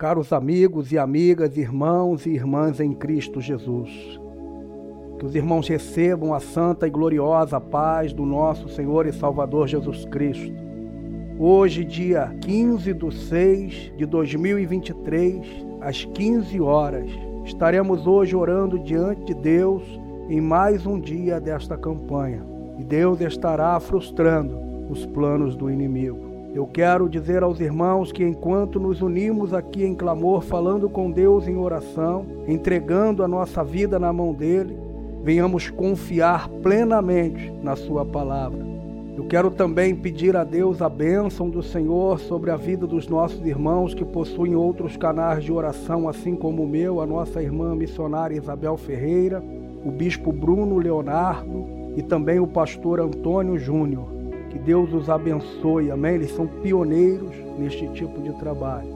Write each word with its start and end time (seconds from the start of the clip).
caros 0.00 0.32
amigos 0.32 0.90
e 0.92 0.98
amigas, 0.98 1.58
irmãos 1.58 2.24
e 2.24 2.30
irmãs 2.30 2.80
em 2.80 2.94
Cristo 2.94 3.38
Jesus. 3.38 4.18
Que 5.18 5.26
os 5.26 5.34
irmãos 5.34 5.68
recebam 5.68 6.32
a 6.32 6.40
santa 6.40 6.86
e 6.86 6.90
gloriosa 6.90 7.60
paz 7.60 8.10
do 8.10 8.24
nosso 8.24 8.66
Senhor 8.70 9.06
e 9.06 9.12
Salvador 9.12 9.68
Jesus 9.68 10.06
Cristo. 10.06 10.54
Hoje, 11.38 11.84
dia 11.84 12.34
15 12.40 12.94
de 12.94 13.14
6 13.14 13.92
de 13.98 14.06
2023, 14.06 15.66
às 15.82 16.02
15 16.06 16.58
horas, 16.62 17.10
estaremos 17.44 18.06
hoje 18.06 18.34
orando 18.34 18.78
diante 18.78 19.22
de 19.26 19.34
Deus 19.34 19.82
em 20.30 20.40
mais 20.40 20.86
um 20.86 20.98
dia 20.98 21.38
desta 21.38 21.76
campanha. 21.76 22.42
E 22.78 22.84
Deus 22.84 23.20
estará 23.20 23.78
frustrando 23.78 24.58
os 24.88 25.04
planos 25.04 25.54
do 25.54 25.70
inimigo. 25.70 26.29
Eu 26.52 26.66
quero 26.66 27.08
dizer 27.08 27.44
aos 27.44 27.60
irmãos 27.60 28.10
que 28.10 28.24
enquanto 28.24 28.80
nos 28.80 29.00
unimos 29.00 29.54
aqui 29.54 29.84
em 29.84 29.94
clamor, 29.94 30.42
falando 30.42 30.88
com 30.88 31.08
Deus 31.08 31.46
em 31.46 31.56
oração, 31.56 32.26
entregando 32.48 33.22
a 33.22 33.28
nossa 33.28 33.62
vida 33.62 34.00
na 34.00 34.12
mão 34.12 34.34
dele, 34.34 34.76
venhamos 35.22 35.70
confiar 35.70 36.48
plenamente 36.60 37.52
na 37.62 37.76
sua 37.76 38.04
palavra. 38.04 38.58
Eu 39.16 39.26
quero 39.26 39.50
também 39.50 39.94
pedir 39.94 40.36
a 40.36 40.42
Deus 40.42 40.82
a 40.82 40.88
bênção 40.88 41.48
do 41.48 41.62
Senhor 41.62 42.18
sobre 42.18 42.50
a 42.50 42.56
vida 42.56 42.84
dos 42.84 43.06
nossos 43.06 43.44
irmãos 43.46 43.94
que 43.94 44.04
possuem 44.04 44.56
outros 44.56 44.96
canais 44.96 45.44
de 45.44 45.52
oração, 45.52 46.08
assim 46.08 46.34
como 46.34 46.64
o 46.64 46.68
meu, 46.68 47.00
a 47.00 47.06
nossa 47.06 47.40
irmã 47.40 47.76
missionária 47.76 48.36
Isabel 48.36 48.76
Ferreira, 48.76 49.40
o 49.84 49.90
bispo 49.90 50.32
Bruno 50.32 50.78
Leonardo 50.78 51.66
e 51.96 52.02
também 52.02 52.40
o 52.40 52.46
pastor 52.46 52.98
Antônio 52.98 53.56
Júnior. 53.56 54.19
Que 54.50 54.58
Deus 54.58 54.92
os 54.92 55.08
abençoe, 55.08 55.90
amém? 55.90 56.14
Eles 56.14 56.32
são 56.32 56.46
pioneiros 56.46 57.34
neste 57.56 57.86
tipo 57.88 58.20
de 58.20 58.32
trabalho. 58.34 58.88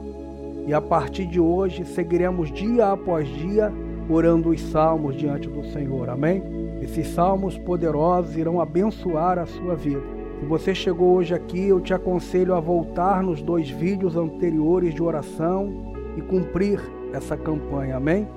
E 0.67 0.73
a 0.73 0.81
partir 0.81 1.25
de 1.25 1.39
hoje 1.39 1.85
seguiremos 1.85 2.51
dia 2.51 2.91
após 2.91 3.27
dia 3.27 3.71
orando 4.09 4.49
os 4.49 4.61
salmos 4.61 5.15
diante 5.15 5.47
do 5.47 5.63
Senhor, 5.71 6.09
amém? 6.09 6.43
Esses 6.81 7.07
salmos 7.07 7.57
poderosos 7.57 8.35
irão 8.35 8.59
abençoar 8.59 9.39
a 9.39 9.45
sua 9.45 9.75
vida. 9.75 10.01
Se 10.39 10.45
você 10.45 10.75
chegou 10.75 11.15
hoje 11.15 11.33
aqui, 11.33 11.67
eu 11.67 11.79
te 11.79 11.93
aconselho 11.93 12.53
a 12.53 12.59
voltar 12.59 13.23
nos 13.23 13.41
dois 13.41 13.69
vídeos 13.69 14.17
anteriores 14.17 14.93
de 14.93 15.01
oração 15.01 15.93
e 16.17 16.21
cumprir 16.21 16.79
essa 17.13 17.37
campanha, 17.37 17.95
amém? 17.95 18.27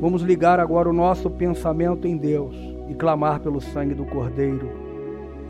Vamos 0.00 0.22
ligar 0.22 0.58
agora 0.58 0.88
o 0.88 0.94
nosso 0.94 1.28
pensamento 1.28 2.06
em 2.06 2.16
Deus 2.16 2.56
e 2.88 2.94
clamar 2.94 3.40
pelo 3.40 3.60
sangue 3.60 3.94
do 3.94 4.06
Cordeiro 4.06 4.89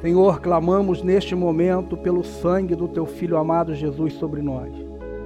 Senhor, 0.01 0.41
clamamos 0.41 1.03
neste 1.03 1.35
momento 1.35 1.95
pelo 1.95 2.25
sangue 2.25 2.75
do 2.75 2.89
teu 2.89 3.05
filho 3.05 3.37
amado 3.37 3.75
Jesus 3.75 4.15
sobre 4.15 4.41
nós. 4.41 4.73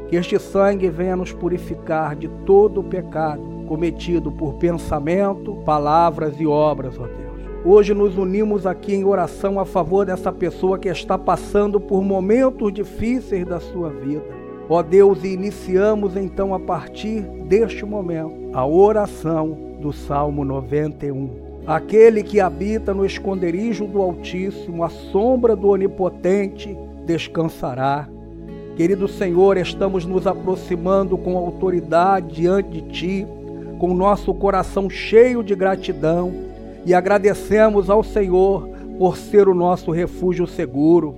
Que 0.08 0.16
este 0.16 0.36
sangue 0.38 0.90
venha 0.90 1.14
nos 1.14 1.32
purificar 1.32 2.16
de 2.16 2.28
todo 2.44 2.80
o 2.80 2.84
pecado 2.84 3.54
cometido 3.68 4.32
por 4.32 4.54
pensamento, 4.54 5.54
palavras 5.64 6.40
e 6.40 6.46
obras, 6.46 6.98
ó 6.98 7.06
Deus. 7.06 7.24
Hoje 7.64 7.94
nos 7.94 8.18
unimos 8.18 8.66
aqui 8.66 8.94
em 8.94 9.04
oração 9.04 9.58
a 9.60 9.64
favor 9.64 10.04
dessa 10.04 10.32
pessoa 10.32 10.78
que 10.78 10.88
está 10.88 11.16
passando 11.16 11.80
por 11.80 12.02
momentos 12.02 12.72
difíceis 12.72 13.46
da 13.46 13.60
sua 13.60 13.90
vida. 13.90 14.24
Ó 14.68 14.82
Deus, 14.82 15.22
e 15.22 15.28
iniciamos 15.28 16.16
então 16.16 16.52
a 16.52 16.58
partir 16.58 17.20
deste 17.46 17.84
momento 17.84 18.50
a 18.52 18.66
oração 18.66 19.56
do 19.80 19.92
Salmo 19.92 20.44
91. 20.44 21.43
Aquele 21.66 22.22
que 22.22 22.40
habita 22.40 22.92
no 22.92 23.06
esconderijo 23.06 23.86
do 23.86 24.02
Altíssimo, 24.02 24.84
a 24.84 24.90
sombra 24.90 25.56
do 25.56 25.68
Onipotente, 25.68 26.76
descansará. 27.06 28.06
Querido 28.76 29.08
Senhor, 29.08 29.56
estamos 29.56 30.04
nos 30.04 30.26
aproximando 30.26 31.16
com 31.16 31.38
autoridade 31.38 32.34
diante 32.34 32.68
de 32.68 32.82
Ti, 32.82 33.26
com 33.78 33.94
nosso 33.94 34.34
coração 34.34 34.90
cheio 34.90 35.42
de 35.42 35.54
gratidão 35.54 36.32
e 36.84 36.92
agradecemos 36.92 37.88
ao 37.88 38.02
Senhor 38.02 38.68
por 38.98 39.16
ser 39.16 39.48
o 39.48 39.54
nosso 39.54 39.90
refúgio 39.90 40.46
seguro, 40.46 41.14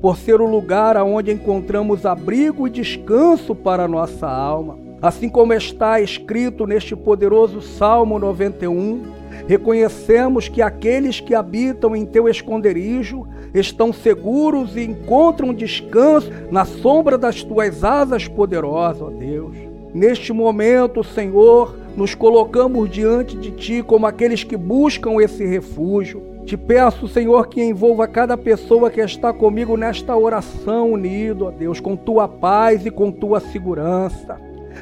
por 0.00 0.16
ser 0.16 0.40
o 0.40 0.46
lugar 0.46 0.96
aonde 0.96 1.32
encontramos 1.32 2.06
abrigo 2.06 2.66
e 2.66 2.70
descanso 2.70 3.54
para 3.54 3.84
a 3.84 3.88
nossa 3.88 4.28
alma. 4.28 4.78
Assim 5.02 5.28
como 5.28 5.52
está 5.52 6.00
escrito 6.00 6.66
neste 6.66 6.94
poderoso 6.94 7.60
Salmo 7.60 8.18
91, 8.18 9.19
Reconhecemos 9.46 10.48
que 10.48 10.62
aqueles 10.62 11.20
que 11.20 11.34
habitam 11.34 11.94
em 11.94 12.04
teu 12.04 12.28
esconderijo 12.28 13.26
estão 13.54 13.92
seguros 13.92 14.76
e 14.76 14.84
encontram 14.84 15.52
descanso 15.52 16.30
na 16.50 16.64
sombra 16.64 17.18
das 17.18 17.42
tuas 17.42 17.82
asas 17.82 18.28
poderosas, 18.28 19.02
ó 19.02 19.10
Deus. 19.10 19.56
Neste 19.92 20.32
momento, 20.32 21.02
Senhor, 21.02 21.76
nos 21.96 22.14
colocamos 22.14 22.88
diante 22.88 23.36
de 23.36 23.50
Ti 23.50 23.82
como 23.82 24.06
aqueles 24.06 24.44
que 24.44 24.56
buscam 24.56 25.20
esse 25.20 25.44
refúgio. 25.44 26.22
Te 26.44 26.56
peço, 26.56 27.08
Senhor, 27.08 27.48
que 27.48 27.62
envolva 27.62 28.06
cada 28.06 28.36
pessoa 28.36 28.90
que 28.90 29.00
está 29.00 29.32
comigo 29.32 29.76
nesta 29.76 30.16
oração 30.16 30.92
unido, 30.92 31.46
ó 31.46 31.50
Deus, 31.50 31.80
com 31.80 31.96
Tua 31.96 32.28
paz 32.28 32.86
e 32.86 32.90
com 32.90 33.10
Tua 33.10 33.40
segurança. 33.40 34.38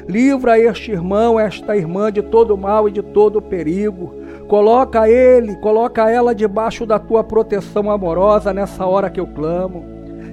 Livra 0.07 0.59
este 0.59 0.91
irmão, 0.91 1.39
esta 1.39 1.75
irmã 1.75 2.11
de 2.11 2.21
todo 2.21 2.57
mal 2.57 2.87
e 2.87 2.91
de 2.91 3.01
todo 3.01 3.41
perigo. 3.41 4.13
Coloca 4.49 5.07
ele, 5.07 5.55
coloca 5.57 6.09
ela 6.09 6.33
debaixo 6.33 6.83
da 6.83 6.97
tua 6.97 7.23
proteção 7.23 7.91
amorosa 7.91 8.51
nessa 8.51 8.83
hora 8.83 9.07
que 9.07 9.19
eu 9.19 9.27
clamo. 9.27 9.85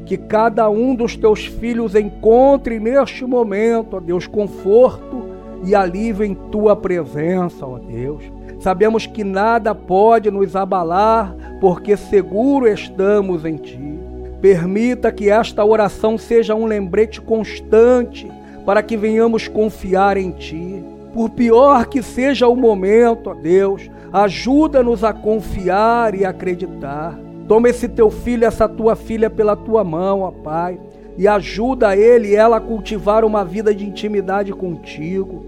Que 0.06 0.16
cada 0.16 0.70
um 0.70 0.94
dos 0.94 1.14
teus 1.14 1.44
filhos 1.44 1.94
encontre 1.94 2.80
neste 2.80 3.26
momento, 3.26 3.98
ó 3.98 4.00
Deus, 4.00 4.26
conforto 4.26 5.22
e 5.62 5.74
alívio 5.74 6.24
em 6.24 6.34
tua 6.34 6.74
presença, 6.74 7.66
ó 7.66 7.78
Deus. 7.78 8.24
Sabemos 8.58 9.06
que 9.06 9.22
nada 9.22 9.74
pode 9.74 10.30
nos 10.30 10.56
abalar, 10.56 11.36
porque 11.60 11.94
seguro 11.94 12.66
estamos 12.66 13.44
em 13.44 13.56
ti. 13.56 13.98
Permita 14.40 15.12
que 15.12 15.28
esta 15.28 15.62
oração 15.62 16.16
seja 16.16 16.54
um 16.54 16.64
lembrete 16.64 17.20
constante 17.20 18.32
para 18.64 18.82
que 18.82 18.96
venhamos 18.96 19.46
confiar 19.46 20.16
em 20.16 20.30
ti. 20.30 20.82
Por 21.12 21.28
pior 21.28 21.84
que 21.84 22.02
seja 22.02 22.48
o 22.48 22.56
momento, 22.56 23.28
ó 23.28 23.34
Deus, 23.34 23.90
Ajuda-nos 24.12 25.02
a 25.02 25.12
confiar 25.12 26.14
e 26.14 26.24
acreditar. 26.24 27.18
Toma 27.48 27.68
esse 27.68 27.88
teu 27.88 28.10
filho, 28.10 28.44
essa 28.44 28.68
tua 28.68 28.96
filha 28.96 29.30
pela 29.30 29.56
tua 29.56 29.84
mão, 29.84 30.20
ó 30.20 30.30
Pai, 30.30 30.78
e 31.16 31.28
ajuda 31.28 31.96
ele 31.96 32.28
e 32.28 32.36
ela 32.36 32.56
a 32.56 32.60
cultivar 32.60 33.24
uma 33.24 33.44
vida 33.44 33.74
de 33.74 33.86
intimidade 33.86 34.52
contigo, 34.52 35.44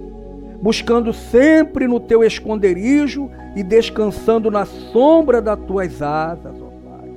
buscando 0.63 1.13
sempre 1.13 1.87
no 1.87 1.99
teu 1.99 2.23
esconderijo 2.23 3.29
e 3.57 3.63
descansando 3.63 4.51
na 4.51 4.65
sombra 4.65 5.43
das 5.43 5.59
tuas 5.59 6.01
asas, 6.01 6.55
ó 6.61 6.69
Pai. 6.89 7.11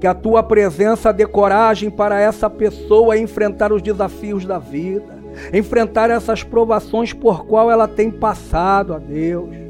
Que 0.00 0.06
a 0.06 0.14
tua 0.14 0.42
presença 0.42 1.12
dê 1.12 1.26
coragem 1.26 1.88
para 1.88 2.20
essa 2.20 2.50
pessoa 2.50 3.16
enfrentar 3.16 3.72
os 3.72 3.80
desafios 3.80 4.44
da 4.44 4.58
vida, 4.58 5.14
enfrentar 5.52 6.10
essas 6.10 6.42
provações 6.42 7.12
por 7.12 7.46
qual 7.46 7.70
ela 7.70 7.86
tem 7.86 8.10
passado, 8.10 8.92
ó 8.92 8.98
Deus 8.98 9.63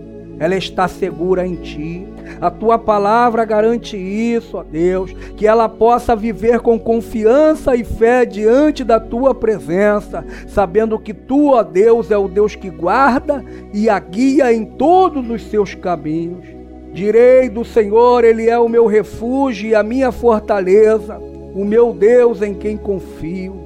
ela 0.44 0.56
está 0.56 0.86
segura 0.86 1.46
em 1.46 1.54
ti. 1.54 2.06
A 2.38 2.50
tua 2.50 2.78
palavra 2.78 3.46
garante 3.46 3.96
isso, 3.96 4.58
ó 4.58 4.62
Deus, 4.62 5.10
que 5.38 5.46
ela 5.46 5.70
possa 5.70 6.14
viver 6.14 6.60
com 6.60 6.78
confiança 6.78 7.74
e 7.74 7.82
fé 7.82 8.26
diante 8.26 8.84
da 8.84 9.00
tua 9.00 9.34
presença, 9.34 10.22
sabendo 10.46 10.98
que 10.98 11.14
tu, 11.14 11.52
ó 11.52 11.62
Deus, 11.62 12.10
é 12.10 12.18
o 12.18 12.28
Deus 12.28 12.54
que 12.54 12.68
guarda 12.68 13.42
e 13.72 13.88
a 13.88 13.98
guia 13.98 14.52
em 14.52 14.66
todos 14.66 15.30
os 15.30 15.48
seus 15.48 15.74
caminhos. 15.74 16.44
Direi 16.92 17.48
do 17.48 17.64
Senhor, 17.64 18.22
Ele 18.22 18.46
é 18.46 18.58
o 18.58 18.68
meu 18.68 18.84
refúgio 18.84 19.70
e 19.70 19.74
a 19.74 19.82
minha 19.82 20.12
fortaleza, 20.12 21.18
o 21.54 21.64
meu 21.64 21.94
Deus 21.94 22.42
em 22.42 22.52
quem 22.52 22.76
confio. 22.76 23.56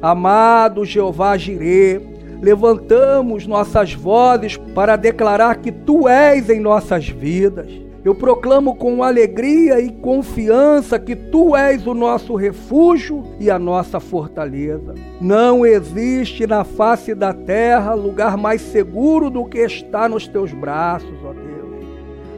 Amado 0.00 0.82
Jeová 0.82 1.36
Jireh, 1.36 2.00
levantamos 2.40 3.46
nossas 3.46 3.92
vozes 3.94 4.56
para 4.74 4.96
declarar 4.96 5.56
que 5.56 5.72
Tu 5.72 6.08
és 6.08 6.48
em 6.50 6.60
nossas 6.60 7.08
vidas. 7.08 7.68
Eu 8.04 8.14
proclamo 8.14 8.76
com 8.76 9.02
alegria 9.02 9.80
e 9.80 9.90
confiança 9.90 10.96
que 10.96 11.16
Tu 11.16 11.56
és 11.56 11.88
o 11.88 11.94
nosso 11.94 12.36
refúgio 12.36 13.24
e 13.40 13.50
a 13.50 13.58
nossa 13.58 13.98
fortaleza. 13.98 14.94
Não 15.20 15.66
existe 15.66 16.46
na 16.46 16.62
face 16.62 17.16
da 17.16 17.34
terra 17.34 17.94
lugar 17.94 18.36
mais 18.36 18.60
seguro 18.60 19.28
do 19.28 19.44
que 19.44 19.58
estar 19.58 20.08
nos 20.08 20.28
Teus 20.28 20.52
braços, 20.52 21.18
ó 21.24 21.32
Deus. 21.32 21.45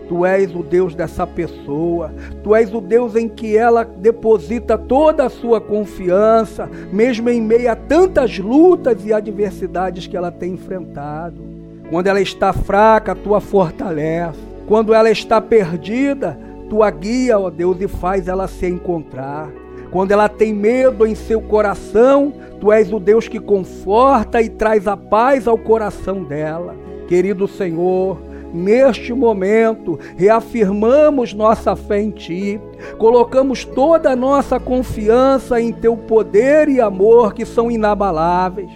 Tu 0.08 0.25
és 0.25 0.55
o 0.55 0.62
Deus 0.62 0.94
dessa 0.94 1.26
pessoa, 1.26 2.10
tu 2.43 2.55
és 2.55 2.72
o 2.72 2.81
Deus 2.81 3.14
em 3.14 3.28
que 3.28 3.56
ela 3.56 3.84
deposita 3.84 4.78
toda 4.78 5.26
a 5.26 5.31
sua 5.31 5.60
confiança, 5.60 6.69
mesmo 6.90 7.28
em 7.28 7.43
meio 7.43 7.70
a 7.70 7.76
tantas 7.76 8.38
lutas 8.38 9.05
e 9.05 9.12
adversidades 9.12 10.06
que 10.06 10.16
ela 10.16 10.32
tem 10.32 10.55
enfrentado. 10.55 11.43
Quando 11.90 12.06
ela 12.06 12.20
está 12.20 12.52
fraca, 12.52 13.14
tua 13.14 13.40
fortalece. 13.40 14.38
Quando 14.66 14.93
ela 14.94 15.10
está 15.10 15.40
perdida, 15.40 16.38
tua 16.69 16.90
guia, 16.90 17.38
ó 17.38 17.50
Deus, 17.50 17.81
e 17.81 17.88
faz 17.88 18.28
ela 18.28 18.46
se 18.46 18.66
encontrar. 18.66 19.50
Quando 19.90 20.12
ela 20.12 20.28
tem 20.28 20.52
medo 20.52 21.06
em 21.06 21.14
seu 21.14 21.40
coração, 21.40 22.32
tu 22.60 22.70
és 22.70 22.93
o 22.93 23.00
Deus 23.00 23.26
que 23.26 23.40
conforta 23.40 24.43
e 24.43 24.49
traz 24.49 24.87
a 24.87 24.96
paz 24.96 25.49
ao 25.49 25.56
coração 25.56 26.22
dela. 26.22 26.76
Querido 27.08 27.49
Senhor, 27.49 28.19
neste 28.53 29.12
momento, 29.12 29.99
reafirmamos 30.17 31.35
nossa 31.35 31.77
fé 31.77 32.00
em 32.00 32.11
Ti, 32.11 32.61
colocamos 32.99 33.65
toda 33.65 34.11
a 34.11 34.17
nossa 34.17 34.59
confiança 34.59 35.61
em 35.61 35.73
Teu 35.73 35.97
poder 35.97 36.69
e 36.69 36.81
amor 36.81 37.35
que 37.35 37.45
são 37.45 37.71
inabaláveis. 37.71 38.71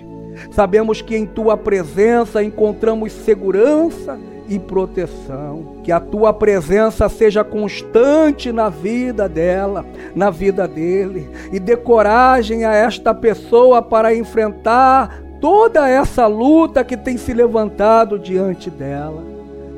Sabemos 0.51 1.03
que 1.03 1.17
em 1.17 1.27
Tua 1.27 1.57
presença 1.57 2.43
encontramos 2.43 3.13
segurança 3.13 4.19
e 4.49 4.59
proteção. 4.59 5.77
Que 5.83 5.91
a 5.91 6.01
tua 6.01 6.33
presença 6.33 7.09
seja 7.09 7.43
constante 7.43 8.53
na 8.53 8.69
vida 8.69 9.29
dela, 9.29 9.85
na 10.15 10.31
vida 10.31 10.69
dele, 10.69 11.29
e 11.53 11.59
dê 11.59 11.77
coragem 11.77 12.65
a 12.65 12.75
esta 12.75 13.15
pessoa 13.15 13.83
para 13.83 14.15
enfrentar 14.15 15.23
toda 15.41 15.89
essa 15.89 16.27
luta 16.27 16.85
que 16.85 16.97
tem 16.97 17.17
se 17.17 17.33
levantado 17.33 18.19
diante 18.19 18.71
dela. 18.71 19.32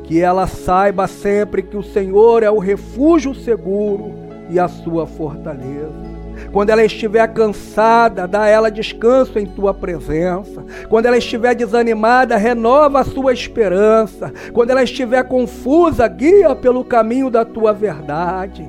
Que 0.04 0.20
ela 0.20 0.46
saiba 0.46 1.06
sempre 1.06 1.62
que 1.62 1.76
o 1.76 1.82
Senhor 1.82 2.42
é 2.42 2.50
o 2.50 2.58
refúgio 2.58 3.34
seguro 3.34 4.12
e 4.50 4.58
a 4.58 4.68
sua 4.68 5.06
fortaleza. 5.06 6.14
Quando 6.52 6.70
ela 6.70 6.84
estiver 6.84 7.26
cansada, 7.32 8.26
dá 8.26 8.42
a 8.42 8.48
ela 8.48 8.70
descanso 8.70 9.38
em 9.38 9.46
tua 9.46 9.72
presença. 9.72 10.64
Quando 10.88 11.06
ela 11.06 11.16
estiver 11.16 11.54
desanimada, 11.54 12.36
renova 12.36 13.00
a 13.00 13.04
sua 13.04 13.32
esperança. 13.32 14.32
Quando 14.52 14.70
ela 14.70 14.82
estiver 14.82 15.22
confusa, 15.24 16.06
guia 16.06 16.54
pelo 16.54 16.84
caminho 16.84 17.30
da 17.30 17.44
tua 17.44 17.72
verdade. 17.72 18.68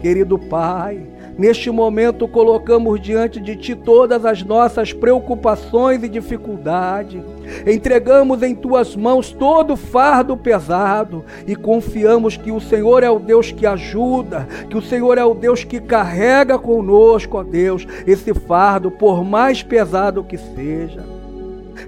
Querido 0.00 0.38
Pai, 0.38 1.06
Neste 1.40 1.70
momento, 1.70 2.28
colocamos 2.28 3.00
diante 3.00 3.40
de 3.40 3.56
Ti 3.56 3.74
todas 3.74 4.26
as 4.26 4.42
nossas 4.42 4.92
preocupações 4.92 6.02
e 6.02 6.08
dificuldades. 6.08 7.22
Entregamos 7.66 8.42
em 8.42 8.54
Tuas 8.54 8.94
mãos 8.94 9.32
todo 9.32 9.72
o 9.72 9.76
fardo 9.76 10.36
pesado 10.36 11.24
e 11.46 11.56
confiamos 11.56 12.36
que 12.36 12.52
o 12.52 12.60
Senhor 12.60 13.02
é 13.02 13.08
o 13.08 13.18
Deus 13.18 13.50
que 13.50 13.64
ajuda, 13.64 14.46
que 14.68 14.76
o 14.76 14.82
Senhor 14.82 15.16
é 15.16 15.24
o 15.24 15.32
Deus 15.32 15.64
que 15.64 15.80
carrega 15.80 16.58
conosco, 16.58 17.38
ó 17.38 17.42
Deus, 17.42 17.86
esse 18.06 18.34
fardo, 18.34 18.90
por 18.90 19.24
mais 19.24 19.62
pesado 19.62 20.22
que 20.22 20.36
seja. 20.36 21.19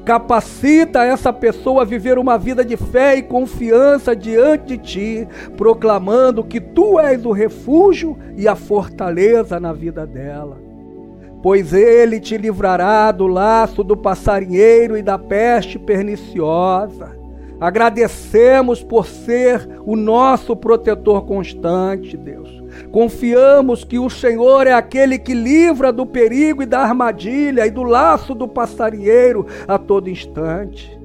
Capacita 0.05 1.05
essa 1.05 1.33
pessoa 1.33 1.83
a 1.83 1.85
viver 1.85 2.19
uma 2.19 2.37
vida 2.37 2.65
de 2.65 2.77
fé 2.77 3.17
e 3.17 3.23
confiança 3.23 4.17
diante 4.17 4.77
de 4.77 4.79
ti, 4.79 5.29
proclamando 5.57 6.43
que 6.43 6.61
tu 6.61 6.99
és 6.99 7.25
o 7.25 7.31
refúgio 7.31 8.19
e 8.37 8.49
a 8.49 8.57
fortaleza 8.57 9.61
na 9.61 9.73
vida 9.73 10.05
dela. 10.07 10.61
Pois 11.43 11.73
ele 11.73 12.21
te 12.21 12.37
livrará 12.37 13.11
do 13.13 13.27
laço 13.27 13.83
do 13.83 13.97
passarinheiro 13.97 14.97
e 14.97 15.03
da 15.03 15.19
peste 15.19 15.79
perniciosa. 15.79 17.17
Agradecemos 17.61 18.83
por 18.83 19.07
ser 19.07 19.69
o 19.85 19.95
nosso 19.95 20.57
protetor 20.57 21.25
constante, 21.25 22.17
Deus. 22.17 22.62
Confiamos 22.91 23.85
que 23.85 23.99
o 23.99 24.11
Senhor 24.11 24.67
é 24.67 24.73
aquele 24.73 25.19
que 25.19 25.35
livra 25.35 25.93
do 25.93 26.05
perigo 26.07 26.63
e 26.63 26.67
da 26.67 26.81
armadilha 26.81 27.67
e 27.67 27.71
do 27.71 27.83
laço 27.83 28.35
do 28.35 28.49
passarinheiro 28.49 29.47
a 29.67 29.79
todo 29.79 30.11
instante. 30.11 31.02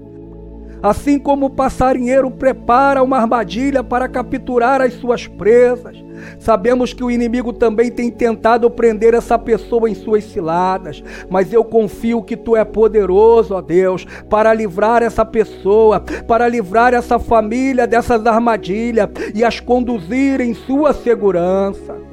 Assim 0.82 1.18
como 1.18 1.48
o 1.48 1.50
passarinheiro 1.50 2.30
prepara 2.30 3.02
uma 3.02 3.18
armadilha 3.18 3.84
para 3.84 4.08
capturar 4.08 4.82
as 4.82 4.94
suas 4.94 5.26
presas, 5.26 5.98
sabemos 6.40 6.94
que 6.94 7.04
o 7.04 7.10
inimigo 7.10 7.52
também 7.52 7.92
tem 7.92 8.12
tentado 8.12 8.70
prender 8.70 9.14
essa 9.14 9.40
pessoa 9.40 9.90
em 9.90 9.96
suas 9.96 10.24
ciladas, 10.26 11.04
mas 11.30 11.52
eu 11.52 11.64
confio 11.64 12.22
que 12.22 12.38
tu 12.38 12.56
é 12.56 12.64
poderoso, 12.64 13.56
ó 13.56 13.62
Deus, 13.62 14.06
para 14.30 14.54
livrar 14.54 15.02
essa 15.02 15.26
pessoa, 15.26 16.00
para 16.28 16.48
livrar 16.48 16.94
essa 16.94 17.18
família 17.18 17.88
dessas 17.88 18.26
armadilhas 18.26 19.10
e 19.34 19.44
as 19.44 19.60
conduzir 19.60 20.42
em 20.42 20.54
sua 20.54 20.94
segurança. 20.94 22.07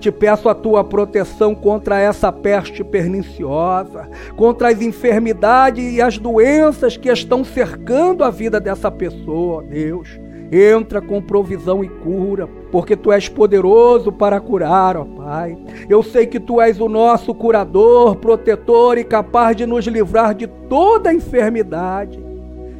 Te 0.00 0.12
peço 0.12 0.48
a 0.48 0.54
tua 0.54 0.84
proteção 0.84 1.54
contra 1.54 1.98
essa 1.98 2.30
peste 2.30 2.84
perniciosa, 2.84 4.08
contra 4.36 4.68
as 4.68 4.80
enfermidades 4.80 5.92
e 5.92 6.00
as 6.00 6.18
doenças 6.18 6.96
que 6.96 7.10
estão 7.10 7.44
cercando 7.44 8.22
a 8.22 8.30
vida 8.30 8.60
dessa 8.60 8.90
pessoa, 8.90 9.62
Deus. 9.62 10.20
Entra 10.50 11.02
com 11.02 11.20
provisão 11.20 11.84
e 11.84 11.88
cura, 11.88 12.48
porque 12.72 12.96
tu 12.96 13.12
és 13.12 13.28
poderoso 13.28 14.10
para 14.10 14.40
curar, 14.40 14.96
ó 14.96 15.04
Pai. 15.04 15.58
Eu 15.90 16.02
sei 16.02 16.26
que 16.26 16.40
tu 16.40 16.60
és 16.60 16.80
o 16.80 16.88
nosso 16.88 17.34
curador, 17.34 18.16
protetor 18.16 18.96
e 18.96 19.04
capaz 19.04 19.56
de 19.56 19.66
nos 19.66 19.84
livrar 19.86 20.34
de 20.34 20.46
toda 20.46 21.12
enfermidade. 21.12 22.18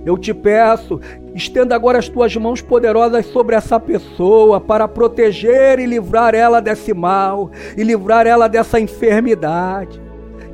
Eu 0.07 0.17
te 0.17 0.33
peço, 0.33 0.99
estenda 1.39 1.75
agora 1.75 1.99
as 1.99 2.09
tuas 2.09 2.37
mãos 2.37 2.61
poderosas 2.61 3.25
sobre 3.27 3.55
essa 3.55 3.79
pessoa 3.81 4.61
para 4.61 4.87
proteger 4.89 5.79
e 5.79 5.87
livrar 5.87 6.35
ela 6.35 6.61
desse 6.61 6.93
mal 6.93 7.51
e 7.77 7.83
livrar 7.83 8.27
ela 8.27 8.49
dessa 8.49 8.79
enfermidade. 8.79 10.03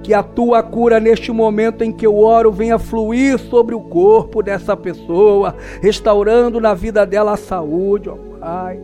Que 0.03 0.13
a 0.13 0.23
tua 0.23 0.63
cura 0.63 1.01
neste 1.01 1.33
momento 1.33 1.83
em 1.83 1.91
que 1.91 2.07
eu 2.07 2.19
oro 2.19 2.53
venha 2.53 2.79
fluir 2.79 3.39
sobre 3.39 3.75
o 3.75 3.81
corpo 3.81 4.43
dessa 4.43 4.77
pessoa, 4.77 5.57
restaurando 5.81 6.61
na 6.61 6.75
vida 6.75 7.07
dela 7.07 7.33
a 7.33 7.39
saúde, 7.39 8.11
ó 8.11 8.17
Pai. 8.39 8.79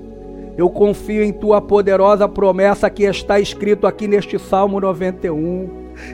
Eu 0.56 0.70
confio 0.70 1.22
em 1.22 1.32
tua 1.32 1.60
poderosa 1.60 2.26
promessa 2.26 2.88
que 2.88 3.04
está 3.04 3.38
escrito 3.38 3.86
aqui 3.86 4.08
neste 4.08 4.38
Salmo 4.38 4.80
91. 4.80 5.68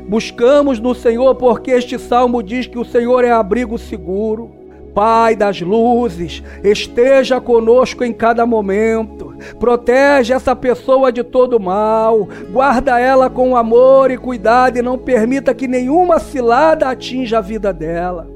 Buscamos 0.08 0.80
no 0.80 0.94
Senhor 0.94 1.36
porque 1.36 1.70
este 1.70 1.98
salmo 1.98 2.42
diz 2.42 2.66
que 2.66 2.78
o 2.78 2.84
Senhor 2.84 3.24
é 3.24 3.30
abrigo 3.30 3.78
seguro. 3.78 4.55
Pai 4.96 5.36
das 5.36 5.60
luzes, 5.60 6.42
esteja 6.64 7.38
conosco 7.38 8.02
em 8.02 8.14
cada 8.14 8.46
momento. 8.46 9.34
Protege 9.58 10.32
essa 10.32 10.56
pessoa 10.56 11.12
de 11.12 11.22
todo 11.22 11.60
mal. 11.60 12.26
Guarda 12.50 12.98
ela 12.98 13.28
com 13.28 13.54
amor 13.54 14.10
e 14.10 14.16
cuidado 14.16 14.78
e 14.78 14.82
não 14.82 14.96
permita 14.96 15.52
que 15.52 15.68
nenhuma 15.68 16.18
cilada 16.18 16.88
atinja 16.88 17.36
a 17.36 17.42
vida 17.42 17.74
dela. 17.74 18.26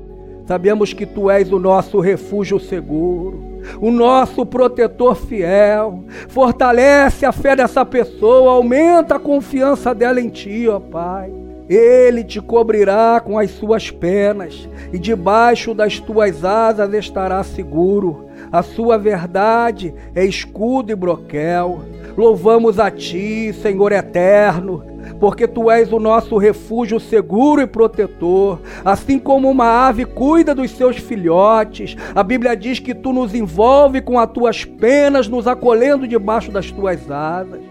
Sabemos 0.47 0.93
que 0.93 1.07
tu 1.07 1.31
és 1.31 1.51
o 1.51 1.59
nosso 1.59 1.99
refúgio 1.99 2.61
seguro, 2.61 3.43
o 3.81 3.91
nosso 3.91 4.45
protetor 4.45 5.15
fiel. 5.15 6.05
Fortalece 6.29 7.25
a 7.25 7.33
fé 7.33 7.57
dessa 7.57 7.87
pessoa, 7.87 8.53
aumenta 8.53 9.15
a 9.15 9.19
confiança 9.19 9.95
dela 9.95 10.21
em 10.21 10.29
ti, 10.29 10.69
ó 10.69 10.79
Pai. 10.79 11.40
Ele 11.71 12.25
te 12.25 12.41
cobrirá 12.41 13.23
com 13.25 13.39
as 13.39 13.53
suas 13.53 13.93
penas, 13.93 14.69
e 14.93 14.99
debaixo 14.99 15.73
das 15.73 16.00
tuas 16.00 16.45
asas 16.45 16.93
estará 16.95 17.41
seguro. 17.45 18.27
A 18.50 18.61
sua 18.61 18.99
verdade 18.99 19.95
é 20.12 20.25
escudo 20.25 20.91
e 20.91 20.97
broquel. 20.97 21.83
Louvamos 22.17 22.81
a 22.81 22.91
ti, 22.91 23.53
Senhor 23.53 23.93
eterno, 23.93 24.83
porque 25.21 25.47
tu 25.47 25.71
és 25.71 25.93
o 25.93 26.00
nosso 26.00 26.37
refúgio 26.39 26.99
seguro 26.99 27.61
e 27.61 27.69
protetor. 27.69 28.59
Assim 28.85 29.17
como 29.17 29.49
uma 29.49 29.87
ave 29.87 30.05
cuida 30.05 30.57
dos 30.57 30.73
seus 30.73 30.97
filhotes, 30.97 31.97
a 32.17 32.25
Bíblia 32.25 32.57
diz 32.57 32.81
que 32.81 32.97
tu 32.97 33.12
nos 33.12 33.33
envolve 33.33 34.00
com 34.00 34.19
as 34.19 34.29
tuas 34.29 34.65
penas, 34.65 35.29
nos 35.29 35.47
acolhendo 35.47 36.09
debaixo 36.09 36.50
das 36.50 36.69
tuas 36.73 37.09
asas. 37.09 37.70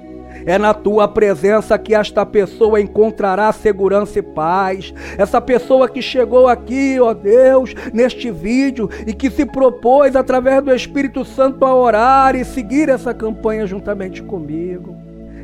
É 0.50 0.58
na 0.58 0.74
tua 0.74 1.08
presença 1.08 1.77
que 1.77 1.94
esta 1.94 2.25
pessoa 2.25 2.82
encontrará 2.82 3.51
segurança 3.51 4.18
e 4.18 4.24
paz. 4.24 4.91
Essa 5.15 5.39
pessoa 5.39 5.88
que 5.88 6.01
chegou 6.01 6.48
aqui, 6.48 7.00
ó 7.00 7.13
Deus, 7.13 7.75
neste 7.94 8.32
vídeo 8.32 8.89
e 9.06 9.13
que 9.13 9.29
se 9.29 9.46
propôs 9.46 10.15
através 10.15 10.63
do 10.63 10.74
Espírito 10.74 11.24
Santo 11.24 11.63
a 11.63 11.75
orar 11.75 12.36
e 12.36 12.44
seguir 12.44 12.89
essa 12.89 13.13
campanha 13.13 13.68
juntamente 13.68 14.24
comigo. 14.24 14.98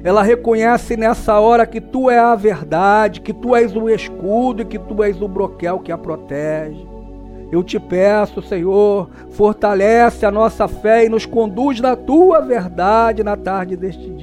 Ela 0.04 0.24
reconhece 0.24 0.98
nessa 0.98 1.40
hora 1.40 1.68
que 1.68 1.80
tu 1.80 2.10
é 2.10 2.18
a 2.18 2.34
verdade, 2.34 3.22
que 3.22 3.32
tu 3.32 3.56
és 3.56 3.76
o 3.76 3.88
escudo 3.88 4.64
e 4.64 4.66
que 4.66 4.80
tu 4.80 5.04
és 5.04 5.22
o 5.22 5.28
broquel 5.28 5.82
que 5.82 5.92
a 5.92 6.00
protege. 6.00 6.84
Eu 7.52 7.64
te 7.64 7.80
peço, 7.80 8.42
Senhor, 8.42 9.08
fortalece 9.30 10.26
a 10.26 10.32
nossa 10.32 10.68
fé 10.68 11.06
e 11.06 11.10
nos 11.10 11.28
conduz 11.28 11.80
na 11.80 11.96
tua 11.96 12.42
verdade 12.42 13.24
na 13.24 13.38
tarde 13.38 13.78
deste 13.78 14.15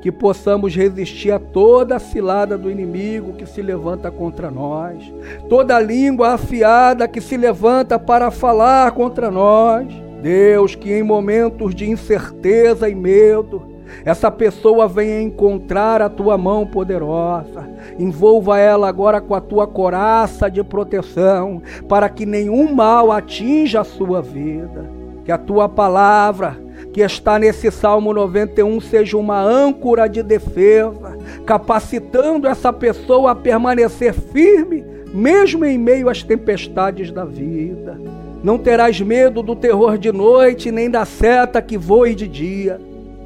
que 0.00 0.10
possamos 0.10 0.74
resistir 0.74 1.30
a 1.30 1.38
toda 1.38 1.96
a 1.96 2.00
cilada 2.00 2.56
do 2.56 2.70
inimigo 2.70 3.34
que 3.34 3.46
se 3.46 3.60
levanta 3.60 4.10
contra 4.10 4.50
nós, 4.50 5.12
toda 5.48 5.78
língua 5.78 6.34
afiada 6.34 7.06
que 7.06 7.20
se 7.20 7.36
levanta 7.36 7.98
para 7.98 8.30
falar 8.30 8.92
contra 8.92 9.30
nós. 9.30 9.86
Deus, 10.22 10.74
que 10.74 10.92
em 10.92 11.02
momentos 11.02 11.74
de 11.74 11.88
incerteza 11.88 12.88
e 12.88 12.94
medo, 12.94 13.62
essa 14.04 14.30
pessoa 14.30 14.86
venha 14.86 15.20
encontrar 15.20 16.00
a 16.00 16.08
tua 16.08 16.38
mão 16.38 16.66
poderosa. 16.66 17.68
Envolva 17.98 18.58
ela 18.58 18.88
agora 18.88 19.20
com 19.20 19.34
a 19.34 19.40
tua 19.40 19.66
coraça 19.66 20.50
de 20.50 20.62
proteção, 20.62 21.62
para 21.88 22.08
que 22.08 22.24
nenhum 22.24 22.72
mal 22.74 23.10
atinja 23.10 23.80
a 23.80 23.84
sua 23.84 24.22
vida. 24.22 24.84
Que 25.24 25.32
a 25.32 25.38
tua 25.38 25.68
palavra 25.68 26.58
que 26.92 27.00
está 27.00 27.38
nesse 27.38 27.70
Salmo 27.70 28.12
91 28.12 28.80
seja 28.80 29.16
uma 29.16 29.40
âncora 29.40 30.08
de 30.08 30.22
defesa, 30.22 31.16
capacitando 31.46 32.48
essa 32.48 32.72
pessoa 32.72 33.32
a 33.32 33.34
permanecer 33.34 34.12
firme, 34.12 34.84
mesmo 35.12 35.64
em 35.64 35.78
meio 35.78 36.08
às 36.08 36.22
tempestades 36.22 37.10
da 37.12 37.24
vida. 37.24 37.98
Não 38.42 38.58
terás 38.58 39.00
medo 39.00 39.42
do 39.42 39.54
terror 39.54 39.98
de 39.98 40.10
noite, 40.10 40.72
nem 40.72 40.90
da 40.90 41.04
seta 41.04 41.60
que 41.60 41.76
voe 41.76 42.14
de 42.14 42.26
dia. 42.26 42.80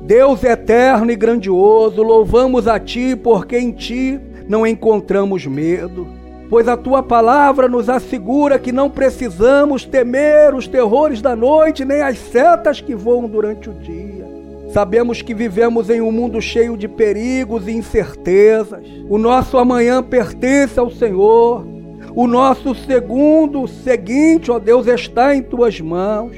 Deus 0.04 0.42
eterno 0.44 1.10
e 1.10 1.16
grandioso, 1.16 2.02
louvamos 2.02 2.68
a 2.68 2.78
Ti, 2.78 3.16
porque 3.16 3.56
em 3.56 3.70
Ti 3.70 4.20
não 4.48 4.66
encontramos 4.66 5.46
medo 5.46 6.06
pois 6.48 6.68
a 6.68 6.76
tua 6.76 7.02
palavra 7.02 7.68
nos 7.68 7.88
assegura 7.88 8.58
que 8.58 8.72
não 8.72 8.90
precisamos 8.90 9.84
temer 9.84 10.54
os 10.54 10.66
terrores 10.66 11.20
da 11.20 11.34
noite, 11.34 11.84
nem 11.84 12.02
as 12.02 12.18
setas 12.18 12.80
que 12.80 12.94
voam 12.94 13.28
durante 13.28 13.70
o 13.70 13.74
dia. 13.74 14.24
Sabemos 14.72 15.22
que 15.22 15.32
vivemos 15.32 15.88
em 15.88 16.00
um 16.00 16.10
mundo 16.10 16.42
cheio 16.42 16.76
de 16.76 16.88
perigos 16.88 17.68
e 17.68 17.70
incertezas. 17.70 18.84
O 19.08 19.18
nosso 19.18 19.56
amanhã 19.56 20.02
pertence 20.02 20.80
ao 20.80 20.90
Senhor. 20.90 21.64
O 22.14 22.26
nosso 22.26 22.74
segundo 22.74 23.66
seguinte, 23.66 24.50
ó 24.50 24.58
Deus, 24.58 24.86
está 24.86 25.34
em 25.34 25.42
tuas 25.42 25.80
mãos. 25.80 26.36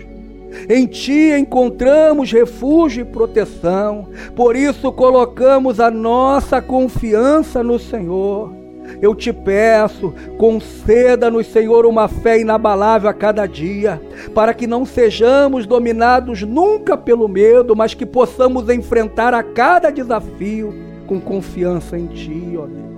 Em 0.69 0.87
ti 0.87 1.33
encontramos 1.39 2.33
refúgio 2.33 3.03
e 3.03 3.05
proteção. 3.05 4.09
Por 4.35 4.57
isso 4.57 4.91
colocamos 4.93 5.81
a 5.81 5.91
nossa 5.91 6.63
confiança 6.63 7.63
no 7.63 7.79
Senhor. 7.79 8.56
Eu 9.01 9.15
te 9.15 9.33
peço, 9.33 10.15
conceda-nos, 10.39 11.47
Senhor, 11.47 11.87
uma 11.87 12.09
fé 12.09 12.41
inabalável 12.41 13.09
a 13.09 13.15
cada 13.15 13.47
dia, 13.47 14.01
para 14.35 14.55
que 14.55 14.67
não 14.67 14.85
sejamos 14.85 15.67
dominados 15.67 16.43
nunca 16.43 16.97
pelo 16.97 17.29
medo, 17.29 17.77
mas 17.77 17.95
que 17.95 18.07
possamos 18.07 18.69
enfrentar 18.69 19.35
a 19.35 19.43
cada 19.43 19.91
desafio 19.91 20.75
com 21.07 21.21
confiança 21.21 21.99
em 21.99 22.07
Ti, 22.07 22.57
ó 22.59 22.67
Deus. 22.67 22.96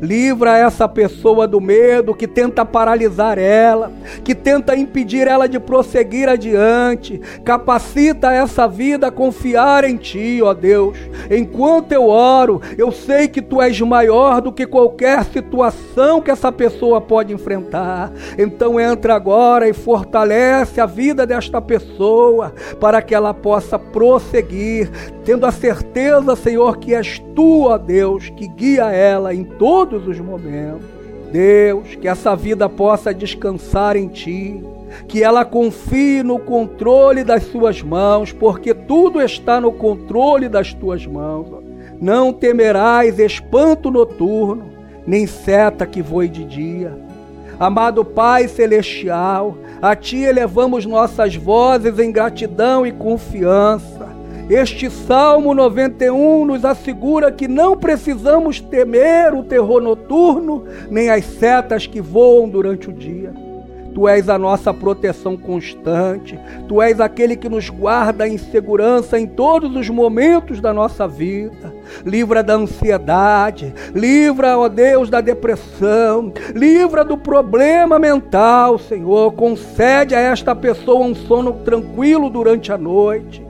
Livra 0.00 0.56
essa 0.56 0.88
pessoa 0.88 1.46
do 1.48 1.60
medo 1.60 2.14
que 2.14 2.28
tenta 2.28 2.64
paralisar 2.64 3.36
ela, 3.38 3.90
que 4.22 4.34
tenta 4.34 4.76
impedir 4.76 5.26
ela 5.26 5.48
de 5.48 5.58
prosseguir 5.58 6.28
adiante. 6.28 7.20
Capacita 7.44 8.32
essa 8.32 8.68
vida 8.68 9.08
a 9.08 9.10
confiar 9.10 9.84
em 9.84 9.96
Ti, 9.96 10.40
ó 10.42 10.54
Deus. 10.54 10.96
Enquanto 11.30 11.92
eu 11.92 12.08
oro, 12.08 12.60
eu 12.76 12.92
sei 12.92 13.26
que 13.26 13.42
Tu 13.42 13.60
és 13.60 13.80
maior 13.80 14.40
do 14.40 14.52
que 14.52 14.66
qualquer 14.66 15.24
situação 15.24 16.20
que 16.20 16.30
essa 16.30 16.52
pessoa 16.52 17.00
pode 17.00 17.32
enfrentar. 17.32 18.12
Então 18.38 18.78
entra 18.78 19.14
agora 19.14 19.68
e 19.68 19.72
fortalece 19.72 20.80
a 20.80 20.86
vida 20.86 21.26
desta 21.26 21.60
pessoa 21.60 22.54
para 22.78 23.02
que 23.02 23.14
ela 23.14 23.34
possa 23.34 23.78
prosseguir, 23.78 24.90
tendo 25.28 25.44
a 25.44 25.52
certeza, 25.52 26.34
Senhor, 26.34 26.78
que 26.78 26.94
és 26.94 27.18
Tu, 27.18 27.64
ó 27.66 27.76
Deus, 27.76 28.30
que 28.30 28.48
guia 28.48 28.90
ela 28.90 29.34
em 29.34 29.44
todo 29.44 30.00
todos 30.00 30.08
os 30.08 30.18
momentos. 30.18 30.86
Deus, 31.30 31.96
que 31.96 32.08
essa 32.08 32.34
vida 32.34 32.66
possa 32.66 33.12
descansar 33.12 33.94
em 33.94 34.08
Ti, 34.08 34.64
que 35.06 35.22
ela 35.22 35.44
confie 35.44 36.22
no 36.22 36.38
controle 36.38 37.24
das 37.24 37.42
Suas 37.42 37.82
mãos, 37.82 38.32
porque 38.32 38.72
tudo 38.72 39.20
está 39.20 39.60
no 39.60 39.70
controle 39.70 40.48
das 40.48 40.72
Tuas 40.72 41.04
mãos. 41.04 41.62
Não 42.00 42.32
temerás 42.32 43.18
espanto 43.18 43.90
noturno, 43.90 44.64
nem 45.06 45.26
seta 45.26 45.84
que 45.84 46.00
voe 46.00 46.26
de 46.26 46.42
dia. 46.42 46.98
Amado 47.60 48.02
Pai 48.02 48.48
Celestial, 48.48 49.58
a 49.82 49.94
Ti 49.94 50.22
elevamos 50.22 50.86
nossas 50.86 51.36
vozes 51.36 51.98
em 51.98 52.10
gratidão 52.10 52.86
e 52.86 52.92
confiança 52.92 53.97
este 54.48 54.88
Salmo 54.88 55.52
91 55.52 56.46
nos 56.46 56.64
assegura 56.64 57.30
que 57.30 57.46
não 57.46 57.76
precisamos 57.76 58.60
temer 58.60 59.34
o 59.34 59.44
terror 59.44 59.82
noturno, 59.82 60.64
nem 60.90 61.10
as 61.10 61.24
setas 61.24 61.86
que 61.86 62.00
voam 62.00 62.48
durante 62.48 62.88
o 62.88 62.92
dia. 62.92 63.32
Tu 63.94 64.06
és 64.08 64.28
a 64.28 64.38
nossa 64.38 64.72
proteção 64.72 65.36
constante, 65.36 66.38
Tu 66.66 66.80
és 66.80 67.00
aquele 67.00 67.36
que 67.36 67.48
nos 67.48 67.68
guarda 67.68 68.28
em 68.28 68.38
segurança 68.38 69.18
em 69.18 69.26
todos 69.26 69.74
os 69.74 69.90
momentos 69.90 70.60
da 70.60 70.72
nossa 70.72 71.06
vida. 71.06 71.74
Livra 72.06 72.42
da 72.42 72.54
ansiedade, 72.54 73.74
livra, 73.94 74.56
ó 74.56 74.68
Deus, 74.68 75.10
da 75.10 75.20
depressão, 75.20 76.32
livra 76.54 77.04
do 77.04 77.18
problema 77.18 77.98
mental, 77.98 78.78
Senhor. 78.78 79.32
Concede 79.32 80.14
a 80.14 80.20
esta 80.20 80.54
pessoa 80.54 81.04
um 81.04 81.14
sono 81.14 81.52
tranquilo 81.64 82.30
durante 82.30 82.72
a 82.72 82.78
noite 82.78 83.47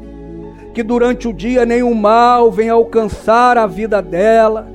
que 0.79 0.83
durante 0.85 1.27
o 1.27 1.33
dia 1.33 1.67
nenhum 1.67 1.93
mal 1.93 2.53
venha 2.53 2.73
alcançar 2.73 3.59
a 3.59 3.67
vida 3.67 4.01
dela. 4.01 4.69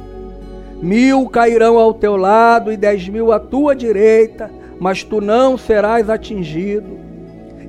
Mil 0.82 1.30
cairão 1.30 1.80
ao 1.80 1.94
teu 1.94 2.18
lado 2.18 2.74
e 2.74 2.76
dez 2.76 3.08
mil 3.08 3.32
à 3.32 3.40
tua 3.40 3.74
direita, 3.74 4.52
mas 4.78 5.02
tu 5.02 5.22
não 5.22 5.58
serás 5.58 6.10
atingido. 6.10 7.00